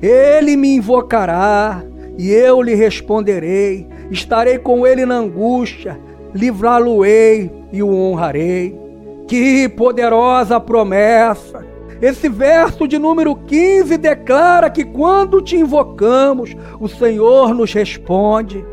Ele 0.00 0.56
me 0.56 0.76
invocará 0.76 1.82
e 2.18 2.30
eu 2.30 2.62
lhe 2.62 2.74
responderei, 2.74 3.88
estarei 4.10 4.58
com 4.58 4.86
ele 4.86 5.04
na 5.04 5.16
angústia, 5.16 5.98
livrá-lo-ei 6.34 7.50
e 7.72 7.82
o 7.82 7.92
honrarei. 7.92 8.85
Que 9.26 9.68
poderosa 9.68 10.60
promessa! 10.60 11.66
Esse 12.00 12.28
verso 12.28 12.86
de 12.86 12.98
número 12.98 13.34
15 13.34 13.96
declara 13.96 14.68
que 14.68 14.84
quando 14.84 15.40
te 15.40 15.56
invocamos, 15.56 16.54
o 16.78 16.88
Senhor 16.88 17.54
nos 17.54 17.72
responde. 17.72 18.64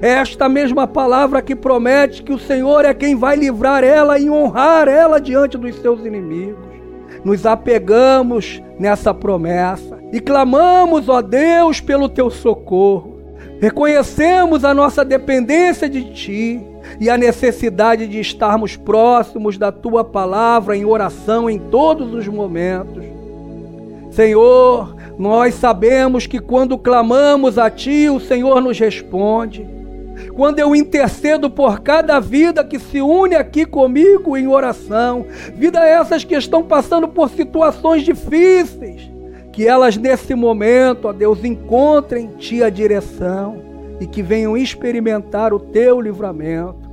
É 0.00 0.08
esta 0.08 0.48
mesma 0.48 0.86
palavra 0.86 1.42
que 1.42 1.56
promete 1.56 2.22
que 2.22 2.32
o 2.32 2.38
Senhor 2.38 2.84
é 2.84 2.94
quem 2.94 3.14
vai 3.14 3.36
livrar 3.36 3.82
ela 3.82 4.18
e 4.18 4.30
honrar 4.30 4.88
ela 4.88 5.20
diante 5.20 5.56
dos 5.58 5.74
seus 5.76 6.04
inimigos. 6.04 6.64
Nos 7.24 7.44
apegamos 7.44 8.62
nessa 8.78 9.12
promessa 9.12 9.98
e 10.12 10.20
clamamos, 10.20 11.08
ó 11.08 11.20
Deus, 11.20 11.80
pelo 11.80 12.08
teu 12.08 12.30
socorro. 12.30 13.15
Reconhecemos 13.60 14.64
a 14.64 14.74
nossa 14.74 15.04
dependência 15.04 15.88
de 15.88 16.12
ti 16.12 16.60
e 17.00 17.08
a 17.08 17.16
necessidade 17.16 18.06
de 18.06 18.20
estarmos 18.20 18.76
próximos 18.76 19.56
da 19.56 19.72
tua 19.72 20.04
palavra 20.04 20.76
em 20.76 20.84
oração 20.84 21.48
em 21.48 21.58
todos 21.58 22.12
os 22.12 22.28
momentos. 22.28 23.04
Senhor, 24.10 24.94
nós 25.18 25.54
sabemos 25.54 26.26
que 26.26 26.38
quando 26.38 26.76
clamamos 26.76 27.58
a 27.58 27.70
ti, 27.70 28.08
o 28.10 28.20
Senhor 28.20 28.60
nos 28.60 28.78
responde. 28.78 29.66
Quando 30.34 30.58
eu 30.58 30.74
intercedo 30.74 31.50
por 31.50 31.80
cada 31.80 32.20
vida 32.20 32.62
que 32.62 32.78
se 32.78 33.00
une 33.00 33.34
aqui 33.34 33.64
comigo 33.64 34.36
em 34.36 34.46
oração, 34.46 35.24
vida 35.54 35.86
essas 35.86 36.24
que 36.24 36.34
estão 36.34 36.62
passando 36.62 37.08
por 37.08 37.30
situações 37.30 38.02
difíceis, 38.02 39.10
que 39.56 39.66
elas 39.66 39.96
nesse 39.96 40.34
momento, 40.34 41.08
ó 41.08 41.14
Deus, 41.14 41.42
encontrem 41.42 42.26
em 42.26 42.28
Ti 42.36 42.62
a 42.62 42.68
direção 42.68 43.56
e 43.98 44.06
que 44.06 44.22
venham 44.22 44.54
experimentar 44.54 45.54
o 45.54 45.58
Teu 45.58 45.98
livramento. 45.98 46.84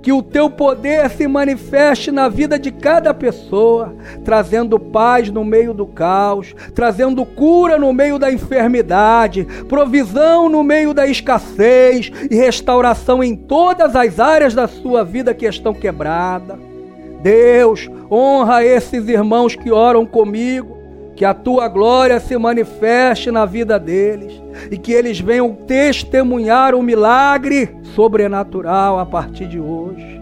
Que 0.00 0.12
o 0.12 0.22
teu 0.22 0.48
poder 0.48 1.10
se 1.10 1.26
manifeste 1.26 2.10
na 2.12 2.26
vida 2.28 2.58
de 2.58 2.70
cada 2.70 3.12
pessoa, 3.12 3.92
trazendo 4.24 4.78
paz 4.78 5.28
no 5.28 5.44
meio 5.44 5.74
do 5.74 5.86
caos, 5.86 6.54
trazendo 6.72 7.26
cura 7.26 7.76
no 7.76 7.92
meio 7.92 8.18
da 8.18 8.32
enfermidade, 8.32 9.44
provisão 9.68 10.48
no 10.48 10.62
meio 10.62 10.94
da 10.94 11.06
escassez 11.06 12.10
e 12.30 12.34
restauração 12.34 13.22
em 13.22 13.36
todas 13.36 13.94
as 13.94 14.18
áreas 14.20 14.54
da 14.54 14.66
sua 14.66 15.04
vida 15.04 15.34
que 15.34 15.44
estão 15.44 15.74
quebradas. 15.74 16.58
Deus, 17.20 17.90
honra 18.10 18.64
esses 18.64 19.06
irmãos 19.08 19.54
que 19.54 19.70
oram 19.70 20.06
comigo, 20.06 20.83
que 21.16 21.24
a 21.24 21.32
tua 21.32 21.68
glória 21.68 22.18
se 22.18 22.36
manifeste 22.36 23.30
na 23.30 23.44
vida 23.44 23.78
deles 23.78 24.32
e 24.70 24.76
que 24.76 24.92
eles 24.92 25.20
venham 25.20 25.52
testemunhar 25.52 26.74
o 26.74 26.82
milagre 26.82 27.76
sobrenatural 27.94 28.98
a 28.98 29.06
partir 29.06 29.46
de 29.46 29.60
hoje. 29.60 30.20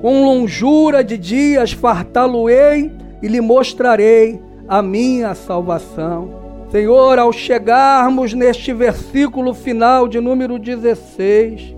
Com 0.00 0.24
longura 0.24 1.04
de 1.04 1.16
dias 1.16 1.72
fartá-lo-ei 1.72 2.90
e 3.22 3.28
lhe 3.28 3.40
mostrarei 3.40 4.40
a 4.66 4.82
minha 4.82 5.34
salvação. 5.34 6.42
Senhor, 6.70 7.18
ao 7.18 7.32
chegarmos 7.32 8.32
neste 8.32 8.72
versículo 8.72 9.52
final 9.52 10.08
de 10.08 10.20
número 10.20 10.58
16, 10.58 11.76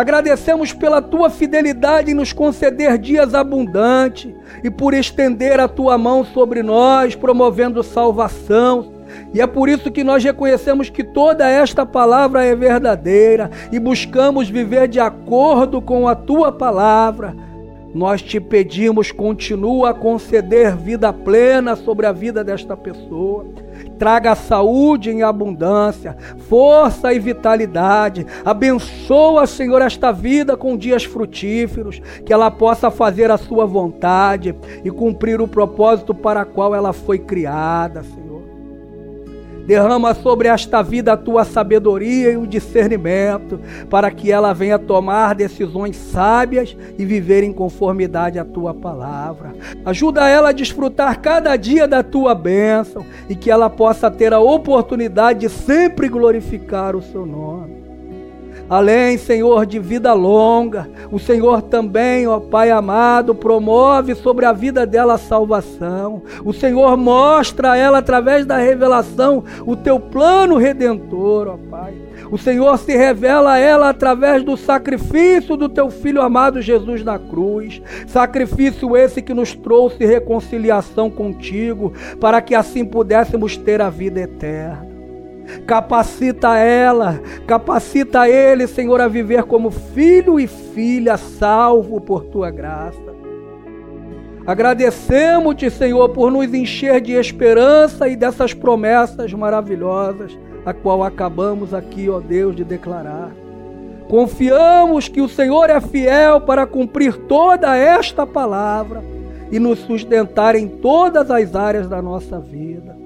Agradecemos 0.00 0.72
pela 0.72 1.02
tua 1.02 1.28
fidelidade 1.28 2.10
em 2.10 2.14
nos 2.14 2.32
conceder 2.32 2.96
dias 2.96 3.34
abundantes 3.34 4.32
e 4.64 4.70
por 4.70 4.94
estender 4.94 5.60
a 5.60 5.68
tua 5.68 5.98
mão 5.98 6.24
sobre 6.24 6.62
nós, 6.62 7.14
promovendo 7.14 7.82
salvação. 7.82 8.94
E 9.34 9.42
é 9.42 9.46
por 9.46 9.68
isso 9.68 9.90
que 9.90 10.02
nós 10.02 10.24
reconhecemos 10.24 10.88
que 10.88 11.04
toda 11.04 11.46
esta 11.46 11.84
palavra 11.84 12.42
é 12.42 12.56
verdadeira 12.56 13.50
e 13.70 13.78
buscamos 13.78 14.48
viver 14.48 14.88
de 14.88 14.98
acordo 14.98 15.82
com 15.82 16.08
a 16.08 16.14
tua 16.14 16.50
palavra. 16.50 17.36
Nós 17.94 18.22
te 18.22 18.40
pedimos, 18.40 19.12
continua 19.12 19.90
a 19.90 19.94
conceder 19.94 20.76
vida 20.76 21.12
plena 21.12 21.76
sobre 21.76 22.06
a 22.06 22.12
vida 22.12 22.42
desta 22.42 22.74
pessoa 22.74 23.44
traga 24.00 24.34
saúde 24.34 25.10
em 25.10 25.22
abundância, 25.22 26.16
força 26.48 27.12
e 27.12 27.18
vitalidade. 27.18 28.26
Abençoa, 28.42 29.46
Senhor, 29.46 29.82
esta 29.82 30.10
vida 30.10 30.56
com 30.56 30.74
dias 30.74 31.04
frutíferos, 31.04 32.00
que 32.24 32.32
ela 32.32 32.50
possa 32.50 32.90
fazer 32.90 33.30
a 33.30 33.36
sua 33.36 33.66
vontade 33.66 34.56
e 34.82 34.90
cumprir 34.90 35.38
o 35.42 35.46
propósito 35.46 36.14
para 36.14 36.46
qual 36.46 36.74
ela 36.74 36.94
foi 36.94 37.18
criada, 37.18 38.02
Senhor. 38.02 38.29
Derrama 39.70 40.14
sobre 40.14 40.48
esta 40.48 40.82
vida 40.82 41.12
a 41.12 41.16
tua 41.16 41.44
sabedoria 41.44 42.32
e 42.32 42.36
o 42.36 42.44
discernimento, 42.44 43.60
para 43.88 44.10
que 44.10 44.32
ela 44.32 44.52
venha 44.52 44.80
tomar 44.80 45.32
decisões 45.32 45.94
sábias 45.94 46.76
e 46.98 47.04
viver 47.04 47.44
em 47.44 47.52
conformidade 47.52 48.36
à 48.36 48.44
tua 48.44 48.74
palavra. 48.74 49.54
Ajuda 49.84 50.28
ela 50.28 50.48
a 50.48 50.52
desfrutar 50.52 51.20
cada 51.20 51.54
dia 51.54 51.86
da 51.86 52.02
tua 52.02 52.34
bênção 52.34 53.06
e 53.28 53.36
que 53.36 53.48
ela 53.48 53.70
possa 53.70 54.10
ter 54.10 54.32
a 54.32 54.40
oportunidade 54.40 55.38
de 55.38 55.48
sempre 55.48 56.08
glorificar 56.08 56.96
o 56.96 57.00
seu 57.00 57.24
nome. 57.24 57.79
Além, 58.70 59.18
Senhor, 59.18 59.66
de 59.66 59.80
vida 59.80 60.12
longa, 60.12 60.88
o 61.10 61.18
Senhor 61.18 61.60
também, 61.60 62.28
ó 62.28 62.38
Pai 62.38 62.70
amado, 62.70 63.34
promove 63.34 64.14
sobre 64.14 64.46
a 64.46 64.52
vida 64.52 64.86
dela 64.86 65.14
a 65.14 65.18
salvação. 65.18 66.22
O 66.44 66.52
Senhor 66.52 66.96
mostra 66.96 67.72
a 67.72 67.76
ela 67.76 67.98
através 67.98 68.46
da 68.46 68.58
revelação 68.58 69.42
o 69.66 69.74
teu 69.74 69.98
plano 69.98 70.56
redentor, 70.56 71.48
ó 71.48 71.58
Pai. 71.68 71.94
O 72.30 72.38
Senhor 72.38 72.78
se 72.78 72.96
revela 72.96 73.54
a 73.54 73.58
ela 73.58 73.88
através 73.88 74.44
do 74.44 74.56
sacrifício 74.56 75.56
do 75.56 75.68
teu 75.68 75.90
filho 75.90 76.22
amado 76.22 76.62
Jesus 76.62 77.02
na 77.02 77.18
cruz. 77.18 77.82
Sacrifício 78.06 78.96
esse 78.96 79.20
que 79.20 79.34
nos 79.34 79.52
trouxe 79.52 80.06
reconciliação 80.06 81.10
contigo, 81.10 81.92
para 82.20 82.40
que 82.40 82.54
assim 82.54 82.84
pudéssemos 82.84 83.56
ter 83.56 83.80
a 83.80 83.90
vida 83.90 84.20
eterna. 84.20 84.89
Capacita 85.66 86.56
ela, 86.56 87.20
capacita 87.46 88.28
ele, 88.28 88.66
Senhor, 88.66 89.00
a 89.00 89.08
viver 89.08 89.44
como 89.44 89.70
filho 89.70 90.38
e 90.38 90.46
filha 90.46 91.16
salvo 91.16 92.00
por 92.00 92.24
tua 92.24 92.50
graça. 92.50 93.10
Agradecemos-te, 94.46 95.70
Senhor, 95.70 96.08
por 96.08 96.30
nos 96.32 96.52
encher 96.52 97.00
de 97.00 97.12
esperança 97.12 98.08
e 98.08 98.16
dessas 98.16 98.54
promessas 98.54 99.32
maravilhosas, 99.32 100.36
a 100.64 100.72
qual 100.72 101.04
acabamos 101.04 101.72
aqui, 101.72 102.08
ó 102.08 102.20
Deus, 102.20 102.56
de 102.56 102.64
declarar. 102.64 103.30
Confiamos 104.08 105.08
que 105.08 105.20
o 105.20 105.28
Senhor 105.28 105.70
é 105.70 105.80
fiel 105.80 106.40
para 106.40 106.66
cumprir 106.66 107.16
toda 107.28 107.76
esta 107.76 108.26
palavra 108.26 109.04
e 109.52 109.58
nos 109.60 109.78
sustentar 109.80 110.56
em 110.56 110.66
todas 110.66 111.30
as 111.30 111.54
áreas 111.54 111.88
da 111.88 112.02
nossa 112.02 112.40
vida. 112.40 112.99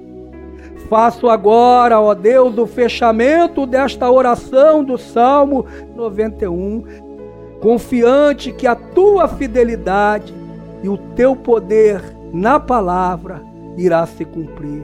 Faço 0.89 1.27
agora, 1.29 1.99
ó 1.99 2.13
Deus, 2.13 2.57
o 2.57 2.67
fechamento 2.67 3.65
desta 3.65 4.09
oração 4.09 4.83
do 4.83 4.97
Salmo 4.97 5.65
91, 5.95 6.83
confiante 7.59 8.51
que 8.51 8.67
a 8.67 8.75
tua 8.75 9.27
fidelidade 9.27 10.33
e 10.83 10.89
o 10.89 10.97
teu 10.97 11.35
poder 11.35 12.01
na 12.31 12.59
palavra 12.59 13.41
irá 13.75 14.05
se 14.05 14.23
cumprir. 14.23 14.83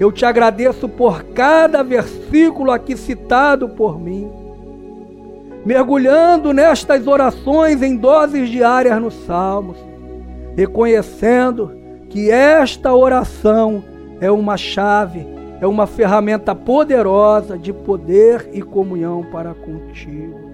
Eu 0.00 0.10
te 0.10 0.24
agradeço 0.26 0.88
por 0.88 1.22
cada 1.22 1.82
versículo 1.82 2.70
aqui 2.70 2.96
citado 2.96 3.68
por 3.68 4.00
mim. 4.00 4.28
Mergulhando 5.64 6.52
nestas 6.52 7.06
orações 7.06 7.82
em 7.82 7.96
doses 7.96 8.48
diárias 8.48 9.00
nos 9.00 9.14
Salmos, 9.24 9.76
reconhecendo 10.56 11.72
que 12.08 12.30
esta 12.30 12.94
oração 12.94 13.82
é 14.20 14.30
uma 14.30 14.56
chave, 14.56 15.35
é 15.60 15.66
uma 15.66 15.86
ferramenta 15.86 16.54
poderosa 16.54 17.58
de 17.58 17.72
poder 17.72 18.48
e 18.52 18.62
comunhão 18.62 19.24
para 19.30 19.54
contigo. 19.54 20.46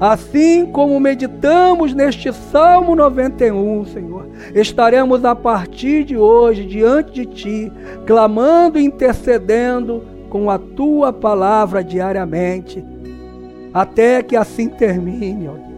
Assim 0.00 0.66
como 0.66 0.98
meditamos 0.98 1.94
neste 1.94 2.32
Salmo 2.32 2.96
91, 2.96 3.84
Senhor, 3.86 4.28
estaremos 4.54 5.24
a 5.24 5.36
partir 5.36 6.04
de 6.04 6.16
hoje 6.16 6.64
diante 6.64 7.12
de 7.12 7.26
Ti, 7.26 7.72
clamando 8.04 8.78
e 8.78 8.84
intercedendo 8.84 10.02
com 10.28 10.50
a 10.50 10.58
Tua 10.58 11.12
palavra 11.12 11.84
diariamente, 11.84 12.84
até 13.72 14.22
que 14.22 14.36
assim 14.36 14.68
termine, 14.68 15.48
ó 15.48 15.52
Deus. 15.52 15.73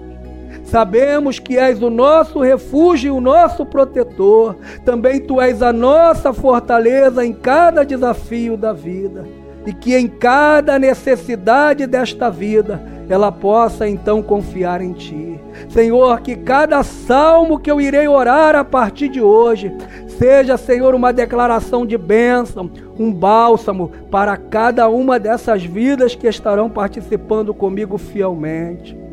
Sabemos 0.67 1.39
que 1.39 1.57
és 1.57 1.81
o 1.81 1.89
nosso 1.89 2.41
refúgio 2.41 3.09
e 3.09 3.11
o 3.17 3.21
nosso 3.21 3.65
protetor. 3.65 4.57
Também 4.85 5.21
tu 5.21 5.41
és 5.41 5.63
a 5.63 5.73
nossa 5.73 6.33
fortaleza 6.33 7.25
em 7.25 7.33
cada 7.33 7.85
desafio 7.85 8.57
da 8.57 8.73
vida. 8.73 9.25
E 9.65 9.73
que 9.73 9.97
em 9.97 10.09
cada 10.09 10.79
necessidade 10.79 11.87
desta 11.87 12.29
vida 12.31 12.83
ela 13.09 13.31
possa 13.31 13.89
então 13.89 14.21
confiar 14.21 14.81
em 14.81 14.93
Ti. 14.93 15.41
Senhor, 15.69 16.21
que 16.21 16.35
cada 16.35 16.83
salmo 16.83 17.59
que 17.59 17.71
eu 17.71 17.81
irei 17.81 18.09
orar 18.09 18.57
a 18.57 18.65
partir 18.65 19.09
de 19.09 19.21
hoje 19.21 19.73
seja, 20.19 20.57
Senhor, 20.57 20.95
uma 20.95 21.13
declaração 21.13 21.87
de 21.87 21.97
bênção, 21.97 22.71
um 22.99 23.13
bálsamo 23.13 23.91
para 24.11 24.37
cada 24.37 24.89
uma 24.89 25.19
dessas 25.19 25.65
vidas 25.65 26.15
que 26.15 26.27
estarão 26.27 26.69
participando 26.69 27.55
comigo 27.55 27.97
fielmente. 27.99 29.06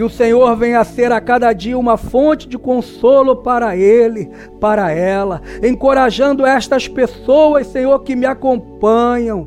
Que 0.00 0.04
o 0.04 0.08
Senhor 0.08 0.56
venha 0.56 0.80
a 0.80 0.84
ser 0.84 1.12
a 1.12 1.20
cada 1.20 1.52
dia 1.52 1.78
uma 1.78 1.98
fonte 1.98 2.48
de 2.48 2.56
consolo 2.56 3.36
para 3.36 3.76
ele, 3.76 4.30
para 4.58 4.90
ela, 4.90 5.42
encorajando 5.62 6.46
estas 6.46 6.88
pessoas, 6.88 7.66
Senhor, 7.66 7.98
que 7.98 8.16
me 8.16 8.24
acompanham 8.24 9.46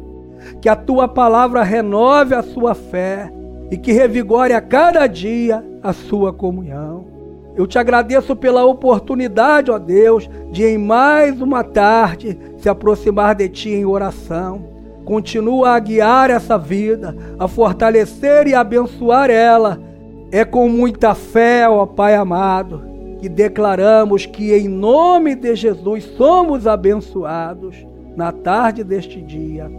que 0.62 0.70
a 0.70 0.76
tua 0.76 1.08
palavra 1.08 1.64
renove 1.64 2.36
a 2.36 2.44
sua 2.44 2.76
fé 2.76 3.34
e 3.72 3.78
que 3.78 3.92
revigore 3.92 4.54
a 4.54 4.62
cada 4.62 5.08
dia 5.08 5.66
a 5.82 5.92
sua 5.92 6.32
comunhão. 6.32 7.08
Eu 7.56 7.66
te 7.66 7.80
agradeço 7.80 8.36
pela 8.36 8.64
oportunidade, 8.64 9.72
ó 9.72 9.80
Deus, 9.80 10.30
de 10.52 10.64
em 10.64 10.78
mais 10.78 11.42
uma 11.42 11.64
tarde 11.64 12.38
se 12.60 12.70
aproximar 12.70 13.34
de 13.34 13.50
ti 13.50 13.72
em 13.72 13.86
oração. 13.86 14.66
Continua 15.04 15.72
a 15.72 15.80
guiar 15.80 16.30
essa 16.30 16.60
vida, 16.60 17.18
a 17.40 17.48
fortalecer 17.48 18.46
e 18.46 18.54
abençoar 18.54 19.32
ela. 19.32 19.93
É 20.34 20.44
com 20.44 20.68
muita 20.68 21.14
fé, 21.14 21.70
ó 21.70 21.86
Pai 21.86 22.16
amado, 22.16 22.82
que 23.22 23.30
declaramos 23.30 24.26
que 24.26 24.52
em 24.52 24.68
nome 24.68 25.36
de 25.36 25.56
Jesus 25.56 26.06
somos 26.18 26.66
abençoados 26.66 27.86
na 28.16 28.32
tarde 28.32 28.84
deste 28.84 29.22
dia. 29.22 29.72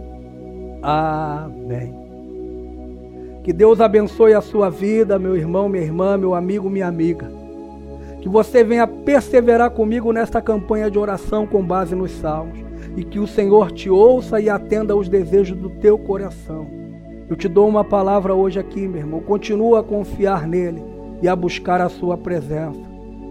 Amém. 0.81 1.93
Que 3.43 3.51
Deus 3.51 3.81
abençoe 3.81 4.33
a 4.33 4.39
sua 4.39 4.69
vida, 4.69 5.19
meu 5.19 5.35
irmão, 5.35 5.67
minha 5.67 5.83
irmã, 5.83 6.15
meu 6.15 6.33
amigo, 6.33 6.69
minha 6.69 6.87
amiga. 6.87 7.29
Que 8.21 8.29
você 8.29 8.63
venha 8.63 8.87
perseverar 8.87 9.71
comigo 9.71 10.13
nesta 10.13 10.41
campanha 10.41 10.89
de 10.89 10.97
oração 10.97 11.45
com 11.45 11.61
base 11.61 11.93
nos 11.93 12.11
salmos. 12.11 12.59
E 12.95 13.03
que 13.03 13.19
o 13.19 13.27
Senhor 13.27 13.73
te 13.73 13.89
ouça 13.89 14.39
e 14.39 14.49
atenda 14.49 14.93
aos 14.93 15.09
desejos 15.09 15.57
do 15.57 15.69
teu 15.69 15.97
coração. 15.97 16.84
Eu 17.27 17.35
te 17.35 17.47
dou 17.47 17.67
uma 17.67 17.83
palavra 17.83 18.35
hoje 18.35 18.59
aqui, 18.59 18.87
meu 18.87 18.99
irmão. 19.01 19.19
Continua 19.19 19.79
a 19.79 19.83
confiar 19.83 20.47
nele 20.47 20.83
e 21.21 21.27
a 21.27 21.35
buscar 21.35 21.81
a 21.81 21.89
sua 21.89 22.17
presença. 22.17 22.79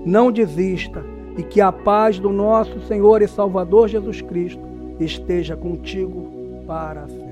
Não 0.04 0.32
desista 0.32 1.04
e 1.36 1.42
que 1.42 1.60
a 1.60 1.70
paz 1.70 2.18
do 2.18 2.30
nosso 2.30 2.80
Senhor 2.86 3.22
e 3.22 3.28
Salvador 3.28 3.88
Jesus 3.88 4.20
Cristo 4.20 4.62
esteja 4.98 5.56
contigo 5.56 6.28
para 6.66 7.06
sempre. 7.06 7.23